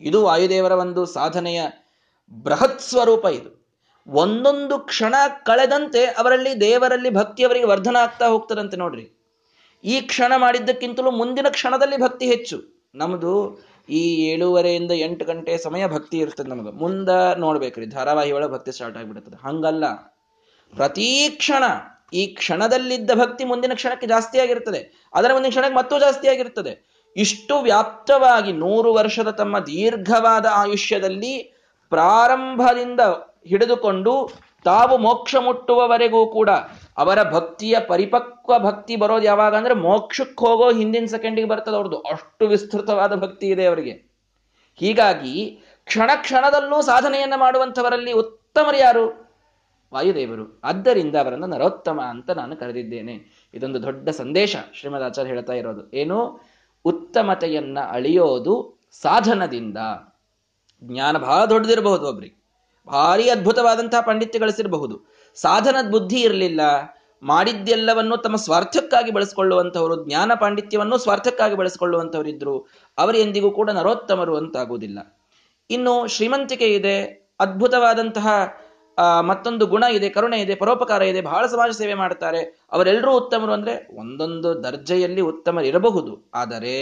[0.01, 1.61] ಇದು ವಾಯುದೇವರ ಒಂದು ಸಾಧನೆಯ
[2.31, 3.63] ಬೃಹತ್ ಸ್ವರೂಪ ಇದು.
[4.07, 5.15] ಒಂದೊಂದು ಕ್ಷಣ
[5.45, 9.05] ಕಳೆದಂತೆ ಅವರಲ್ಲಿ ದೇವರಲ್ಲಿ ಭಕ್ತಿ ಅವರಿಗೆ ವರ್ಧನ ಆಗ್ತಾ ಹೋಗ್ತದಂತೆ ನೋಡ್ರಿ.
[9.83, 12.89] ಈ ಕ್ಷಣ ಮಾಡಿದ್ದಕ್ಕಿಂತಲೂ ಮುಂದಿನ ಕ್ಷಣದಲ್ಲಿ ಭಕ್ತಿ ಹೆಚ್ಚು.
[12.95, 13.33] ನಮ್ದು
[13.89, 19.47] ಈ ಏಳುವರೆಯಿಂದ ಎಂಟು ಗಂಟೆ ಸಮಯ ಭಕ್ತಿ ಇರ್ತದೆ ನಮಗೆ ಮುಂದ ನೋಡ್ಬೇಕ್ರಿ ಧಾರಾವಾಹಿ ಒಳಗೆ ಭಕ್ತಿ ಸ್ಟಾರ್ಟ್ ಆಗಿಬಿಡುತ್ತದೆ.
[19.47, 19.85] ಹಂಗಲ್ಲ.
[20.75, 21.63] ಪ್ರತಿ ಕ್ಷಣ,
[22.13, 25.09] ಈ ಕ್ಷಣದಲ್ಲಿದ್ದ ಭಕ್ತಿ ಮುಂದಿನ ಕ್ಷಣಕ್ಕೆ ಜಾಸ್ತಿ ಆಗಿರ್ತದೆ.
[25.13, 27.03] ಅದರ ಮುಂದಿನ ಕ್ಷಣಕ್ಕೆ ಮತ್ತೂ ಜಾಸ್ತಿ ಆಗಿರ್ತದೆ.
[27.17, 31.37] ಇಷ್ಟು ವ್ಯಾಪ್ತವಾಗಿ ನೂರು ವರ್ಷದ ತಮ್ಮ ದೀರ್ಘವಾದ ಆಯುಷ್ಯದಲ್ಲಿ
[31.89, 32.99] ಪ್ರಾರಂಭದಿಂದ
[33.47, 34.31] ಹಿಡಿದುಕೊಂಡು
[34.63, 36.49] ತಾವು ಮೋಕ್ಷ ಮುಟ್ಟುವವರೆಗೂ ಕೂಡ
[36.97, 41.99] ಅವರ ಭಕ್ತಿಯ ಪರಿಪಕ್ವ ಭಕ್ತಿ ಬರೋದು ಯಾವಾಗ ಅಂದ್ರೆ ಮೋಕ್ಷಕ್ಕೆ ಹೋಗೋ ಹಿಂದಿನ ಸೆಕೆಂಡಿಗೆ ಬರ್ತದೆ ಅವ್ರದ್ದು.
[41.99, 44.13] ಅಷ್ಟು ವಿಸ್ತೃತವಾದ ಭಕ್ತಿ ಇದೆ ಅವರಿಗೆ.
[44.75, 49.33] ಹೀಗಾಗಿ ಕ್ಷಣ ಕ್ಷಣದಲ್ಲೂ ಸಾಧನೆಯನ್ನ ಮಾಡುವಂಥವರಲ್ಲಿ ಉತ್ತಮರು ಯಾರು?
[49.93, 50.59] ವಾಯುದೇವರು.
[50.63, 53.47] ಆದ್ದರಿಂದ ಅವರನ್ನು ನರೋತ್ತಮ ಅಂತ ನಾನು ಕರೆದಿದ್ದೇನೆ.
[53.53, 55.91] ಇದೊಂದು ದೊಡ್ಡ ಸಂದೇಶ ಶ್ರೀಮದ್ ಆಚಾರ್ಯ ಹೇಳ್ತಾ ಇರೋದು.
[55.93, 56.39] ಏನು?
[56.85, 59.77] ಉತ್ತಮತೆಯನ್ನ ಅಳಿಯೋದು ಸಾಧನದಿಂದ.
[60.83, 62.43] ಜ್ಞಾನ ಬಹಳ ದೊಡ್ಡದಿರಬಹುದು ಒಬ್ರಿಗೆ.
[62.87, 66.61] ಭಾರಿ ಅದ್ಭುತವಾದಂತಹ ಪಾಂಡಿತ್ಯ ಗಳಿಸಿರಬಹುದು ಸಾಧನದ ಬುದ್ಧಿ ಇರಲಿಲ್ಲ,
[67.23, 72.55] ಮಾಡಿದ್ದೆಲ್ಲವನ್ನು ತಮ್ಮ ಸ್ವಾರ್ಥಕ್ಕಾಗಿ ಬಳಸಿಕೊಳ್ಳುವಂಥವರು ಜ್ಞಾನ ಪಾಂಡಿತ್ಯವನ್ನು ಸ್ವಾರ್ಥಕ್ಕಾಗಿ ಬಳಸಿಕೊಳ್ಳುವಂಥವರಿದ್ದರು
[72.97, 74.99] ಅವರು ಎಂದಿಗೂ ಕೂಡ ನರೋತ್ತಮರು ಅಂತಾಗುವುದಿಲ್ಲ.
[75.69, 76.97] ಇನ್ನು ಶ್ರೀಮಂತಿಕೆ ಇದೆ,
[77.39, 78.27] ಅದ್ಭುತವಾದಂತಹ
[79.21, 82.41] ಮತ್ತೊಂದು ಗುಣ ಇದೆ, ಕರುಣೆ ಇದೆ, ಪರೋಪಕಾರ ಇದೆ, ಬಹಳ ಸಮಾಜ ಸೇವೆ ಮಾಡ್ತಾರೆ.
[82.71, 86.31] ಅವರೆಲ್ಲರೂ ಉತ್ತಮರು ಅಂದ್ರೆ ಒಂದೊಂದು ದರ್ಜೆಯಲ್ಲಿ ಉತ್ತಮರಿರಬಹುದು.
[86.33, 86.75] ಆದರೆ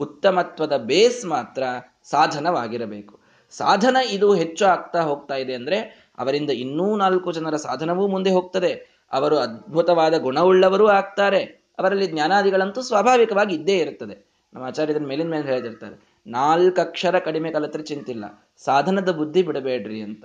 [0.00, 1.62] ಉತ್ತಮತ್ವದ ಬೇಸ್ ಮಾತ್ರ
[2.10, 3.14] ಸಾಧನವಾಗಿರಬೇಕು.
[3.52, 8.72] ಸಾಧನ ಇದು ಹೆಚ್ಚು ಆಗ್ತಾ ಹೋಗ್ತಾ ಇದೆ ಅಂದ್ರೆ ಅವರಿಂದ ಇನ್ನೂ ನಾಲ್ಕು ಜನರ ಸಾಧನವೂ ಮುಂದೆ ಹೋಗ್ತದೆ.
[9.12, 11.42] ಅವರು ಅದ್ಭುತವಾದ ಗುಣವುಳ್ಳವರೂ ಆಗ್ತಾರೆ.
[11.78, 14.16] ಅವರಲ್ಲಿ ಜ್ಞಾನಾದಿಗಳಂತೂ ಸ್ವಾಭಾವಿಕವಾಗಿ ಇದ್ದೇ ಇರುತ್ತದೆ.
[14.54, 18.24] ನಮ್ಮ ಆಚಾರ್ಯದ ಮೇಲಿನ ಮೇಲೆ ಹೇಳಿದಿರ್ತಾರೆ ನಾಲ್ಕು ಅಕ್ಷರ ಕಡಿಮೆ ಕಲತ್ರೆ ಚಿಂತಿಲ್ಲ,
[18.64, 20.24] ಸಾಧನದ ಬುದ್ಧಿ ಬಿಡಬೇಡ್ರಿ ಅಂತ.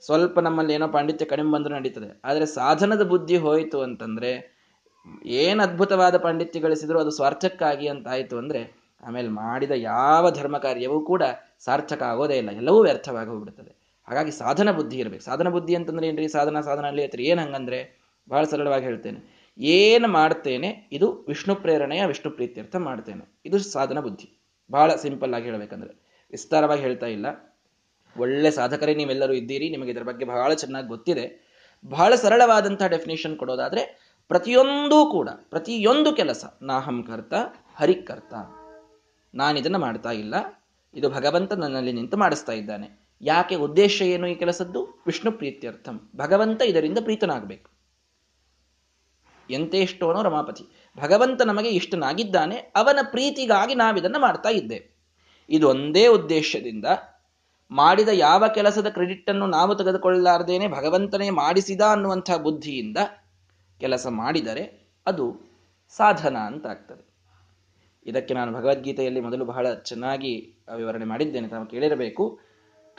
[0.00, 2.20] ಸ್ವಲ್ಪ ನಮ್ಮಲ್ಲಿ ಏನೋ ಪಾಂಡಿತ್ಯ ಕಡಿಮೆ ಬಂದರೂ ನಡೀತದೆ.
[2.24, 4.32] ಆದರೆ ಸಾಧನದ ಬುದ್ಧಿ ಹೋಯಿತು ಅಂತಂದ್ರೆ,
[5.26, 8.60] ಏನು ಅದ್ಭುತವಾದ ಪಾಂಡಿತ್ಯ ಗಳಿಸಿದ್ರು ಅದು ಸ್ವಾರ್ಥಕ್ಕಾಗಿ ಅಂತ ಆಯಿತು ಅಂದ್ರೆ,
[9.06, 11.22] ಆಮೇಲೆ ಮಾಡಿದ ಯಾವ ಧರ್ಮ ಕಾರ್ಯವೂ ಕೂಡ
[11.64, 12.50] ಸಾರ್ಥಕ ಆಗೋದೇ ಇಲ್ಲ.
[12.50, 13.30] ಎಲ್ಲವೂ ವ್ಯರ್ಥವಾಗಿ
[14.08, 15.24] ಹಾಗಾಗಿ ಸಾಧನ ಬುದ್ಧಿ ಇರಬೇಕು.
[15.24, 16.28] ಸಾಧನ ಬುದ್ಧಿ ಅಂತಂದ್ರೆ ಏನ್ರಿ?
[16.28, 19.46] ಸಾಧನ ಸಾಧನ ಅಲ್ಲಿ ಹತ್ರ ಏನ್ ಹಂಗಂದ್ರೆ ಬಹಳ ಸರಳವಾಗಿ ಹೇಳ್ತೇನೆ.
[19.58, 20.88] ಏನು ಮಾಡ್ತೇನೆ?
[20.92, 23.40] ಇದು ವಿಷ್ಣು ಪ್ರೇರಣೆಯ ವಿಷ್ಣು ಪ್ರೀತ್ಯರ್ಥ ಮಾಡ್ತೇನೆ.
[23.44, 24.40] ಇದು ಸಾಧನ ಬುದ್ಧಿ.
[24.70, 26.22] ಬಹಳ ಸಿಂಪಲ್ ಆಗಿ ಹೇಳ್ಬೇಕಂದ್ರೆ.
[26.30, 27.56] ವಿಸ್ತಾರವಾಗಿ ಹೇಳ್ತಾ ಇಲ್ಲ.
[28.18, 29.68] ಒಳ್ಳೆ ಸಾಧಕರೇ ನೀವೆಲ್ಲರೂ ಇದ್ದೀರಿ.
[29.70, 31.46] ನಿಮಗೆ ಇದರ ಬಗ್ಗೆ ಬಹಳ ಚೆನ್ನಾಗಿ ಗೊತ್ತಿದೆ.
[31.86, 37.34] ಬಹಳ ಸರಳವಾದಂತಹ ಡೆಫಿನೇಷನ್ ಕೊಡೋದಾದ್ರೆ ಪ್ರತಿಯೊಂದೂ ಕೂಡ, ಪ್ರತಿಯೊಂದು ಕೆಲಸ, ನಾಹಂ ಕರ್ತ
[37.76, 38.34] ಹರಿಕರ್ತ
[39.34, 40.64] ನಾನಿದನ್ನು ಮಾಡ್ತಾ ಇಲ್ಲ.
[40.94, 43.05] ಇದು ಭಗವಂತ ನನ್ನಲ್ಲಿ ನಿಂತು ಮಾಡಿಸ್ತಾ ಇದ್ದಾನೆ.
[43.20, 45.02] ಯಾಕೆ ಉದ್ದೇಶ ಏನು ಈ ಕೆಲಸದ್ದು?
[45.06, 46.10] ವಿಷ್ಣು ಪ್ರೀತ್ಯರ್ಥಂ.
[46.16, 47.70] ಭಗವಂತ ಇದರಿಂದ ಪ್ರೀತನಾಗಬೇಕು.
[49.50, 50.64] ಎಂತೆಷ್ಟೋನೋ ರಮಾಪತಿ.
[51.00, 54.96] ಭಗವಂತ ನಮಗೆ ಇಷ್ಟನಾಗಿದ್ದಾನೆ, ಅವನ ಪ್ರೀತಿಗಾಗಿ ನಾವಿದನ್ನು ಮಾಡ್ತಾ ಇದ್ದೇವೆ.
[55.48, 56.84] ಇದೊಂದೇ ಉದ್ದೇಶದಿಂದ
[57.70, 62.96] ಮಾಡಿದ ಯಾವ ಕೆಲಸದ ಕ್ರೆಡಿಟ್ ಅನ್ನು ನಾವು ತೆಗೆದುಕೊಳ್ಳಲಾರ್ದೇನೆ ಭಗವಂತನೇ ಮಾಡಿಸಿದ ಅನ್ನುವಂಥ ಬುದ್ಧಿಯಿಂದ
[63.80, 65.40] ಕೆಲಸ ಮಾಡಿದರೆ ಅದು
[65.96, 67.04] ಸಾಧನ ಅಂತ ಆಗ್ತದೆ
[68.06, 72.38] ಇದಕ್ಕೆ ನಾನು ಭಗವದ್ಗೀತೆಯಲ್ಲಿ ಮೊದಲು ಬಹಳ ಚೆನ್ನಾಗಿ ವಿವರಣೆ ಮಾಡಿದ್ದೇನೆ, ತಾವು ಕೇಳಿರಬೇಕು.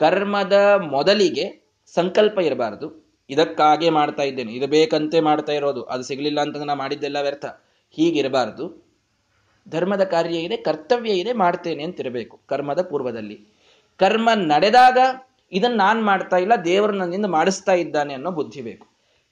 [0.00, 3.08] ಕರ್ಮದ ಮೊದಲಿಗೆ ಸಂಕಲ್ಪ ಇರಬಾರದು.
[3.30, 4.52] ಇದಕ್ಕಾಗೆ ಮಾಡ್ತಾ ಇದ್ದೇನೆ.
[4.52, 5.82] ಇದು ಬೇಕಂತೆ ಮಾಡ್ತಾ ಇರೋದು.
[5.82, 7.44] ಅದು ಸಿಗಲಿಲ್ಲ ಅಂತಂದ್ರೆ ನಾ ಮಾಡಿದ್ದೆಲ್ಲ ವ್ಯರ್ಥ.
[7.90, 8.88] ಹೀಗಿರಬಾರದು.
[9.68, 13.46] ಧರ್ಮದ ಕಾರ್ಯ ಇದೆ, ಕರ್ತವ್ಯ ಇದೆ, ಮಾಡ್ತೇನೆ ಅಂತಿರಬೇಕು ಕರ್ಮದ ಪೂರ್ವದಲ್ಲಿ.
[13.98, 14.98] ಕರ್ಮ ನಡೆದಾಗ
[15.52, 18.86] ಇದನ್ನ ನಾನು ಮಾಡ್ತಾ ಇಲ್ಲ, ದೇವರು ನನ್ನಿಂದ ಮಾಡಿಸ್ತಾ ಇದ್ದಾನೆ ಅನ್ನೋ ಬುದ್ಧಿ ಬೇಕು.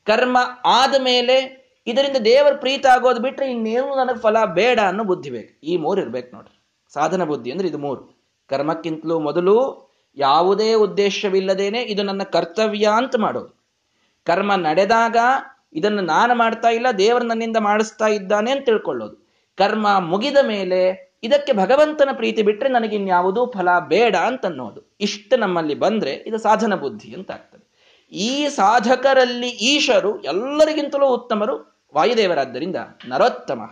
[0.06, 5.66] ಕರ್ಮ ಆದ ಮೇಲೆ ಇದರಿಂದ ದೇವರ ಪ್ರೀತ ಆಗೋದು ಬಿಟ್ರೆ ಇನ್ನೇನು ನನಗೆ ಫಲ ಬೇಡ ಅನ್ನೋ ಬುದ್ಧಿ ಬೇಕು.
[5.66, 6.62] ಈ ಮೂರು ಇರ್ಬೇಕು ನೋಡ್ರಿ.
[6.92, 8.25] ಸಾಧನ ಬುದ್ಧಿ ಅಂದ್ರೆ ಇದು ಮೂರು.
[8.49, 9.86] ಕರ್ಮಕ್ಕಿಂತಲೂ ಮೊದಲು
[10.16, 13.50] ಯಾವುದೇ ಉದ್ದೇಶವಿಲ್ಲದೇನೆ ಇದು ನನ್ನ ಕರ್ತವ್ಯ ಅಂತ ಮಾಡೋದು.
[14.26, 15.16] ಕರ್ಮ ನಡೆದಾಗ
[15.74, 19.16] ಇದನ್ನು ನಾನು ಮಾಡ್ತಾ ಇಲ್ಲ, ದೇವರು ನನ್ನಿಂದ ಮಾಡಿಸ್ತಾ ಇದ್ದಾನೆ ಅಂತ ತಿಳ್ಕೊಳ್ಳೋದು.
[19.59, 20.81] ಕರ್ಮ ಮುಗಿದ ಮೇಲೆ
[21.22, 27.14] ಇದಕ್ಕೆ ಭಗವಂತನ ಪ್ರೀತಿ ಬಿಟ್ಟರೆ ನನಗಿನ್ಯಾವುದೂ ಫಲ ಬೇಡ ಅಂತ ಅನ್ನೋದು ಇಷ್ಟ ನಮ್ಮಲ್ಲಿ ಬಂದ್ರೆ ಇದು ಸಾಧನ ಬುದ್ಧಿ
[27.14, 27.64] ಅಂತ ಆಗ್ತದೆ.
[28.12, 31.55] ಈ ಸಾಧಕರಲ್ಲಿ ಈಶರು ಎಲ್ಲರಿಗಿಂತಲೂ ಉತ್ತಮರು
[31.94, 32.76] ವಾಯುದೇವರಾದ್ದರಿಂದ
[33.07, 33.62] ನರೋತ್ತಮ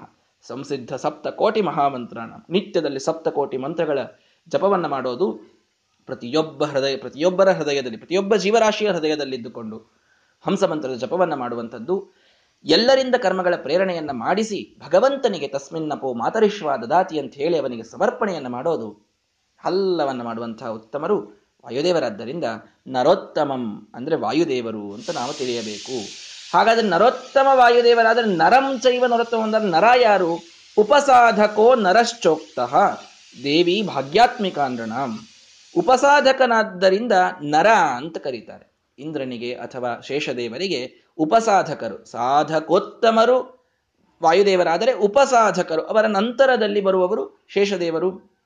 [0.42, 2.30] ಸಂಸಿದ್ಧ ಸಪ್ತ ಕೋಟಿ ಮಹಾಮಂತ್ರಣ.
[2.50, 3.98] ನಿತ್ಯದಲ್ಲಿ ಸಪ್ತ ಕೋಟಿ ಮಂತ್ರಗಳ
[4.48, 5.26] ಜಪವನ್ನು ಮಾಡೋದು
[6.06, 9.76] ಪ್ರತಿಯೊಬ್ಬ ಹೃದಯ, ಪ್ರತಿಯೊಬ್ಬರ ಹೃದಯದಲ್ಲಿ, ಪ್ರತಿಯೊಬ್ಬ ಜೀವರಾಶಿಯ ಹೃದಯದಲ್ಲಿದ್ದುಕೊಂಡು
[10.46, 12.12] ಹಂಸಮಂತ್ರದ ಜಪವನ್ನು ಮಾಡುವಂಥದ್ದು,
[12.64, 18.88] ಎಲ್ಲರಿಂದ ಕರ್ಮಗಳ ಪ್ರೇರಣೆಯನ್ನ ಮಾಡಿಸಿ ಭಗವಂತನಿಗೆ ತಸ್ಮಿನ್ನಪೋ ಮಾತರಿಶ್ವ ದದಾತಿ ಅಂತ ಹೇಳಿ ಅವನಿಗೆ ಸಮರ್ಪಣೆಯನ್ನು ಮಾಡೋದು
[19.58, 22.44] ಹಲ್ಲವನ್ನು ಮಾಡುವಂತಹ ಉತ್ತಮರು ವಾಯುದೇವರಾದ್ದರಿಂದ
[22.86, 25.96] ನರೋತ್ತಮಂ ಅಂದ್ರೆ ವಾಯುದೇವರು ಅಂತ ನಾವು ತಿಳಿಯಬೇಕು.
[26.54, 30.32] ಹಾಗಾದ್ರೆ ನರೋತ್ತಮ ವಾಯುದೇವರಾದರೆ ನರಂ ಚೈವ ನರೋತ್ತಮ ಅಂದ್ರೆ ನರ ಯಾರು?
[30.78, 32.60] ಉಪಸಾಧಕೋ ನರಶ್ಚೋಕ್ತ
[33.44, 34.92] ದೇವಿ ಭಾಗ್ಯಾತ್ಮಿಕ ಅಂದ್ರಣ
[35.78, 38.74] ಉಪಸಾಧಕನಾದ್ದರಿಂದ ನರ ಅಂತ ಕರೀತಾರೆ.
[38.98, 43.66] ಇಂದ್ರನಿಗೆ ಅಥವಾ ಶೇಷದೇವರಿಗೆ ಉಪಸಾಧಕರು, ಸಾಧಕೋತ್ತಮರು,
[44.22, 45.82] ವಾಯುದೇವರಾದರೆ ಉಪಸಾಧಕರು.
[45.82, 48.38] ಅವರ ನಂತರದಲ್ಲಿ ಬರುವವರು ಶೇಷದೇವರು,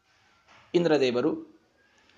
[0.74, 1.60] ಇಂದ್ರದೇವರು.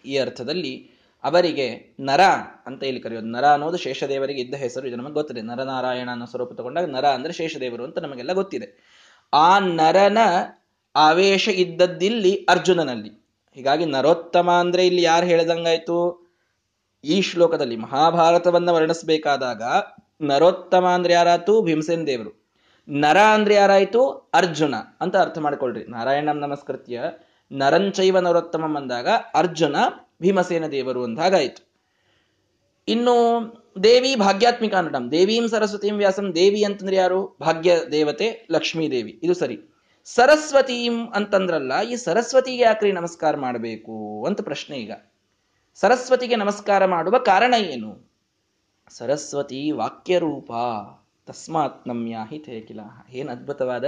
[0.04, 0.90] ಈ ಅರ್ಥದಲ್ಲಿ
[1.24, 2.20] ಅವರಿಗೆ ನರ
[2.66, 3.26] ಅಂತ ಇಲ್ಲಿ ಕರೆಯೋದು.
[3.26, 5.42] ನರ ಅನ್ನೋದು ಶೇಷದೇವರಿಗೆ ಇದ್ದ ಹೆಸರು, ಇದು ನಮಗೆ ಗೊತ್ತಿದೆ.
[5.42, 8.90] ನರನಾರಾಯಣ ಅನ್ನೋ ಸ್ವರೂಪ ತಗೊಂಡಾಗ ನರ ಅಂದ್ರೆ ಶೇಷದೇವರು ಅಂತ ನಮಗೆಲ್ಲ ಗೊತ್ತಿದೆ.
[9.34, 10.18] ಆ ನರನ
[10.96, 13.19] ಆವೇಶ ಇದ್ದದ್ದಿಲ್ಲಿ ಅರ್ಜುನನಲ್ಲಿ.
[13.54, 16.30] ಹೀಗಾಗಿ ನರೋತ್ತಮ ಅಂದ್ರೆ ಇಲ್ಲಿ ಯಾರು ಹೇಳ್ದಂಗಾಯ್ತು?
[17.04, 19.62] ಈ ಶ್ಲೋಕದಲ್ಲಿ ಮಹಾಭಾರತವನ್ನ ವರ್ಣಿಸಬೇಕಾದಾಗ
[20.20, 21.62] ನರೋತ್ತಮ ಅಂದ್ರೆ ಯಾರಾಯ್ತು?
[21.62, 22.40] ಭೀಮಸೇನ್ ದೇವರು.
[22.88, 24.08] ನರ ಅಂದ್ರೆ ಯಾರಾಯ್ತು?
[24.08, 25.84] ಅರ್ಜುನ ಅಂತ ಅರ್ಥ ಮಾಡ್ಕೊಳ್ರಿ.
[25.84, 27.02] ನಾರಾಯಣಂ ನಮಸ್ಕೃತ್ಯ.
[27.52, 29.76] ನರಂಚೈವ ನರೋತ್ತಮ ಅಂದಾಗ ಅರ್ಜುನ,
[30.22, 31.70] ಭೀಮಸೇನ ದೇವರು ಅಂದಾಗಾಯ್ತು.
[32.88, 33.14] ಇನ್ನು
[33.82, 36.34] ದೇವಿ ಭಾಗ್ಯಾತ್ಮಿಕ ಅನ್ನಡಂ ದೇವೀಂ ಸರಸ್ವತೀಂ ವ್ಯಾಸಂ.
[36.34, 37.36] ದೇವಿ ಅಂತಂದ್ರೆ ಯಾರು?
[37.40, 39.20] ಭಾಗ್ಯ ದೇವತೆ ಲಕ್ಷ್ಮೀ ದೇವಿ.
[39.22, 39.69] ಇದು ಸರಿ.
[40.04, 44.92] ಸರಸ್ವತೀಂ ಅಂತಂದ್ರಲ್ಲ, ಈ ಸರಸ್ವತಿಗೆ ಯಾಕ್ರಿ ನಮಸ್ಕಾರ ಮಾಡಬೇಕು ಅಂತ ಪ್ರಶ್ನೆ ಈಗ.
[45.74, 47.90] ಸರಸ್ವತಿಗೆ ನಮಸ್ಕಾರ ಮಾಡುವ ಕಾರಣ ಏನು?
[48.90, 50.52] ಸರಸ್ವತಿ ವಾಕ್ಯರೂಪ
[51.26, 53.84] ತಸ್ಮಾತ್ ನಮ್ಯಾಹಿ ತೇಕಿಲ ಏನ್ ಅದ್ಭುತವಾದ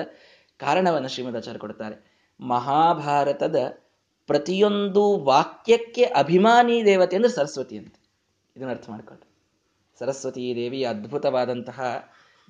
[0.57, 1.96] ಕಾರಣವನ್ನು ಶ್ರೀಮದಾಚಾರ್ಯ ಕೊಡ್ತಾರೆ.
[2.40, 3.57] ಮಹಾಭಾರತದ
[4.27, 7.94] ಪ್ರತಿಯೊಂದು ವಾಕ್ಯಕ್ಕೆ ಅಭಿಮಾನಿ ದೇವತೆ ಅಂದ್ರೆ ಸರಸ್ವತಿ ಅಂತ.
[8.57, 9.27] ಇದನ್ನ ಅರ್ಥ ಮಾಡ್ಕೊಳ್ಳಿ
[10.01, 11.81] ಸರಸ್ವತಿ ದೇವಿಯ ಅದ್ಭುತವಾದಂತಹ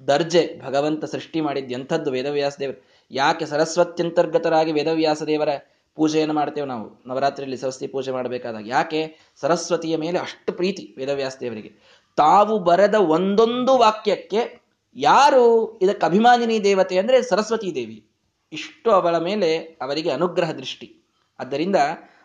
[0.01, 2.59] ದರ್ಜೆ ಭಗವಂತ ಸೃಷ್ಟಿ ಮಾಡಿದ್ದು ಎಂಥದ್ದು ವೇದವ್ಯಾಸ
[3.13, 5.49] ಯಾಕೆ ಸರಸ್ವತ್ಯಂತರ್ಗತರಾಗಿ ವೇದವ್ಯಾಸ ದೇವರ
[5.97, 7.03] ಪೂಜೆಯನ್ನು ಮಾಡ್ತೇವೆ ನಾವು?
[7.07, 9.17] ನವರಾತ್ರಿಯಲ್ಲಿ ಸರಸ್ವತಿ ಪೂಜೆ ಮಾಡಬೇಕಾದಾಗ ಯಾಕೆ?
[9.41, 11.71] ಸರಸ್ವತಿಯ ಮೇಲೆ ಅಷ್ಟು ಪ್ರೀತಿ ವೇದವ್ಯಾಸ ದೇವರಿಗೆ
[12.17, 14.63] ತಾವು ಬರೆದ ಒಂದೊಂದು ವಾಕ್ಯಕ್ಕೆ
[14.97, 15.43] ಯಾರು
[15.83, 18.07] ಇದಕ್ಕೆ ಅಭಿಮಾನಿನಿ ದೇವತೆ ಅಂದರೆ ಸರಸ್ವತಿ ದೇವಿ.
[18.53, 20.89] ಇಷ್ಟು ಅವಳ ಮೇಲೆ ಅವರಿಗೆ ಅನುಗ್ರಹ ದೃಷ್ಟಿ.
[21.41, 21.77] ಆದ್ದರಿಂದ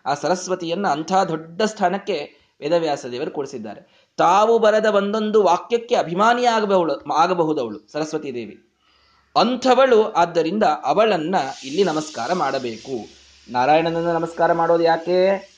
[0.06, 2.18] ಆ ಸರಸ್ವತಿಯನ್ನು ಅಂಥ ದೊಡ್ಡ ಸ್ಥಾನಕ್ಕೆ
[2.62, 4.08] ವೇದವ್ಯಾಸ ದೇವರು ಕೂಡಿಸಿದ್ದಾರೆ.
[4.18, 8.56] ತಾವು ಬರೆದ ಒಂದೊಂದು ವಾಕ್ಯಕ್ಕೆ ಅಭಿಮಾನಿ ಆಗಬಹುಳು ಆಗಬಹುದವಳು ಸರಸ್ವತಿ ದೇವಿ.
[9.38, 13.08] ಅಂಥವಳು, ಆದ್ದರಿಂದ ಅವಳನ್ನ ಇಲ್ಲಿ ನಮಸ್ಕಾರ ಮಾಡಬೇಕು.
[13.52, 15.50] ನಾರಾಯಣನನ್ನು ನಮಸ್ಕಾರ ಮಾಡೋದು ಯಾಕೆ?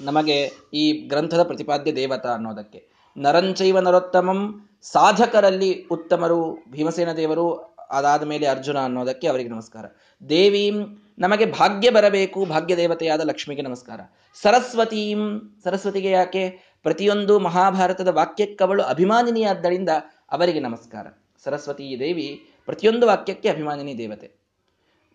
[0.00, 2.88] ನಮಗೆ ಈ ಗ್ರಂಥದ ಪ್ರತಿಪಾದ್ಯ ದೇವತಾ ಅನ್ನೋದಕ್ಕೆ.
[3.16, 7.54] ನರಂಚೈವ ನರೋತ್ತಮಂ, ಸಾಧಕರಲ್ಲಿ ಉತ್ತಮರು ಭೀಮಸೇನ ದೇವರು,
[7.90, 9.84] ಅದಾದ ಮೇಲೆ ಅರ್ಜುನ ಅನ್ನೋದಕ್ಕೆ ಅವರಿಗೆ ನಮಸ್ಕಾರ.
[10.28, 14.00] ದೇವೀಂ, ನಮಗೆ ಭಾಗ್ಯ ಬರಬೇಕು, ಭಾಗ್ಯ ದೇವತೆಯಾದ ಲಕ್ಷ್ಮಿಗೆ ನಮಸ್ಕಾರ.
[14.42, 16.50] ಸರಸ್ವತೀಂ, ಸರಸ್ವತಿಗೆ ಯಾಕೆ?
[16.82, 19.88] ಪ್ರತಿಯೊಂದು ಮಹಾಭಾರತದ ವಾಕ್ಯಕ್ಕವಳು ಅಭಿಮಾನಿನಿಯಾದ್ದರಿಂದ
[20.30, 21.06] ಅವರಿಗೆ ನಮಸ್ಕಾರ.
[21.44, 24.30] ಸರಸ್ವತಿ ದೇವಿ ಪ್ರತಿಯೊಂದು ವಾಕ್ಯಕ್ಕೆ ಅಭಿಮಾನಿನಿ ದೇವತೆ.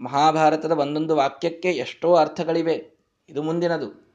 [0.02, 2.98] ಮಹಾಭಾರತದ ಒಂದೊಂದು ವಾಕ್ಯಕ್ಕೆ ಎಷ್ಟೋ ಅರ್ಥಗಳಿವೆ.
[3.30, 4.08] ಇದು ಮುಂದಿನದು.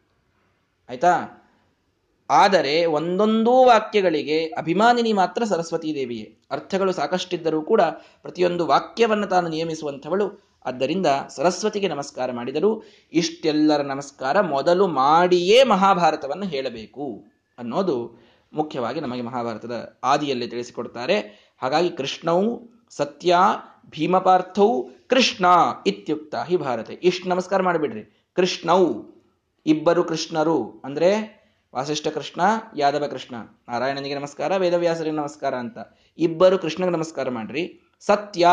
[0.89, 1.39] ಆಯ್ತಾ?
[2.31, 6.39] ಆದರೆ ಒಂದೊಂದೂ ವಾಕ್ಯಗಳಿಗೆ ಅಭಿಮಾನಿನಿ ಮಾತ್ರ ಸರಸ್ವತಿ ದೇವಿಯೇ.
[6.51, 7.81] ಅರ್ಥಗಳು ಸಾಕಷ್ಟಿದ್ದರೂ ಕೂಡ
[8.23, 10.53] ಪ್ರತಿಯೊಂದು ವಾಕ್ಯವನ್ನು ತಾನು ನಿಯಮಿಸುವಂಥವಳು.
[10.65, 17.25] ಆದ್ದರಿಂದ ಸರಸ್ವತಿಗೆ ನಮಸ್ಕಾರ ಮಾಡಿದರು ಇಷ್ಟೆಲ್ಲರ ನಮಸ್ಕಾರ ಮೊದಲು ಮಾಡಿಯೇ ಮಹಾಭಾರತವನ್ನು ಹೇಳಬೇಕು
[17.59, 21.19] ಅನ್ನೋದು ಮುಖ್ಯವಾಗಿ ನಮಗೆ ಮಹಾಭಾರತದ ಆದಿಯಲ್ಲಿ ತಿಳಿಸಿಕೊಡ್ತಾರೆ.
[21.63, 23.37] ಹಾಗಾಗಿ ಕೃಷ್ಣವು ಸತ್ಯ,
[23.91, 25.47] ಭೀಮಪಾರ್ಥೌ, ಕೃಷ್ಣ
[25.87, 26.35] ಇತ್ಯುಕ್ತ.
[26.35, 26.91] ಹಿ ಭಾರತ.
[27.03, 28.31] ಇಷ್ಟು ನಮಸ್ಕಾರ ಮಾಡಿಬಿಡ್ರಿ.
[28.35, 28.93] ಕೃಷ್ಣೌ.
[29.67, 30.83] ಇಬ್ಬರು ಕೃಷ್ಣರು.
[30.85, 31.43] ಅಂದ್ರೆ
[31.75, 32.41] ವಾಸಿಷ್ಠ ಕೃಷ್ಣ,
[32.77, 33.35] ಯಾದವ ಕೃಷ್ಣ.
[33.69, 35.79] ನಾರಾಯಣನಿಗೆ ನಮಸ್ಕಾರ, ವೇದವ್ಯಾಸರಿಗೆ ನಮಸ್ಕಾರ ಅಂತ.
[36.19, 37.81] ಇಬ್ಬರು ಕೃಷ್ಣಗೆ ನಮಸ್ಕಾರ ಮಾಡ್ರಿ.
[38.01, 38.47] ಸತ್ಯ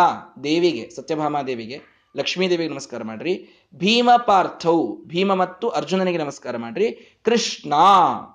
[0.44, 1.82] ದೇವಿಗೆ, ಸತ್ಯಭಾಮಾದೇವಿಗೆ
[2.18, 3.48] ಲಕ್ಷ್ಮೀ ದೇವಿಗೆ ನಮಸ್ಕಾರ ಮಾಡ್ರಿ.
[3.76, 7.20] ಭೀಮ ಪಾರ್ಥೌ ಭೀಮ ಮತ್ತು ಅರ್ಜುನನಿಗೆ ನಮಸ್ಕಾರ ಮಾಡ್ರಿ.
[7.24, 7.74] ಕೃಷ್ಣ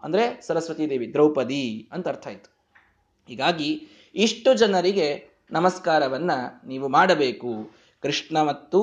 [0.03, 2.57] ಅಂದ್ರೆ ಸರಸ್ವತಿ ದೇವಿ, ದ್ರೌಪದಿ ಅಂತ ಅರ್ಥ ಆಯ್ತು.
[3.29, 6.31] ಹೀಗಾಗಿ ಇಷ್ಟು ಜನರಿಗೆ ನಮಸ್ಕಾರವನ್ನ
[6.67, 7.51] ನೀವು ಮಾಡಬೇಕು.
[8.03, 8.81] ಕೃಷ್ಣ ಮತ್ತು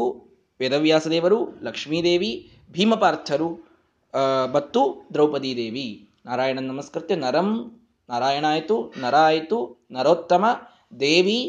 [0.60, 2.32] ವೇದವ್ಯಾಸ ದೇವರು ಲಕ್ಷ್ಮೀದೇವಿ
[2.71, 3.50] ಭೀಮಪಾರ್ಥರು
[4.54, 4.82] ಮತ್ತು
[5.13, 5.88] ದ್ರೌಪದಿ ದೇವಿ.
[6.26, 7.15] ನಾರಾಯಣನ ನಮಸ್ಕೃತ್ಯ.
[7.15, 7.50] ನರಂ
[8.10, 9.58] ನಾರಾಯಣ ಆಯಿತು ನರ ಆಯಿತು
[9.91, 10.45] ನರೋತ್ತಮ,
[11.00, 11.39] ದೇವಿ,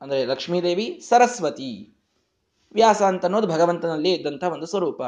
[0.00, 1.72] ಅಂದರೆ ಲಕ್ಷ್ಮೀದೇವಿ ಸರಸ್ವತಿ.
[2.74, 5.02] ವ್ಯಾಸ ಅಂತ ಅನ್ನೋದು ಭಗವಂತನಲ್ಲಿ ಇದ್ದಂಥ ಒಂದು ಸ್ವರೂಪ.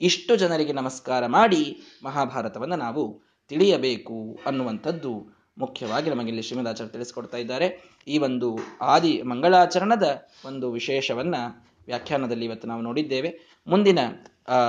[0.00, 1.62] ಇಷ್ಟು ಜನರಿಗೆ ನಮಸ್ಕಾರ ಮಾಡಿ
[2.04, 3.04] ಮಹಾಭಾರತವನ್ನು ನಾವು
[3.50, 5.14] ತಿಳಿಯಬೇಕು ಅನ್ನುವಂಥದ್ದು.
[5.58, 7.92] ಮುಖ್ಯವಾಗಿ ನಮಗಿಲ್ಲಿ ಶ್ರೀಮದಾಚಾರ್ಯ ತಿಳಿಸ್ಕೊಡ್ತಾ ಇದ್ದಾರೆ.
[8.08, 11.34] ಈ ಒಂದು ಆದಿ ಮಂಗಳಾಚರಣದ ಒಂದು ವಿಶೇಷವನ್ನ
[11.86, 13.60] ವ್ಯಾಖ್ಯಾನದಲ್ಲಿ ಇವತ್ತು ನಾವು ನೋಡಿದ್ದೇವೆ.
[13.66, 13.98] ಮುಂದಿನ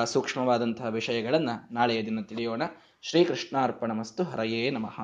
[0.05, 2.61] ಸೂಕ್ಷ್ಮವಾದಂತಹ ವಿಷಯಗಳನ್ನು ನಾಳೆಯ ದಿನ ತಿಳಿಯೋಣ.
[3.01, 5.03] ಶ್ರೀಕೃಷ್ಣಾರ್ಪಣ ಮಸ್ತು ಹರಯೇ ನಮಃ.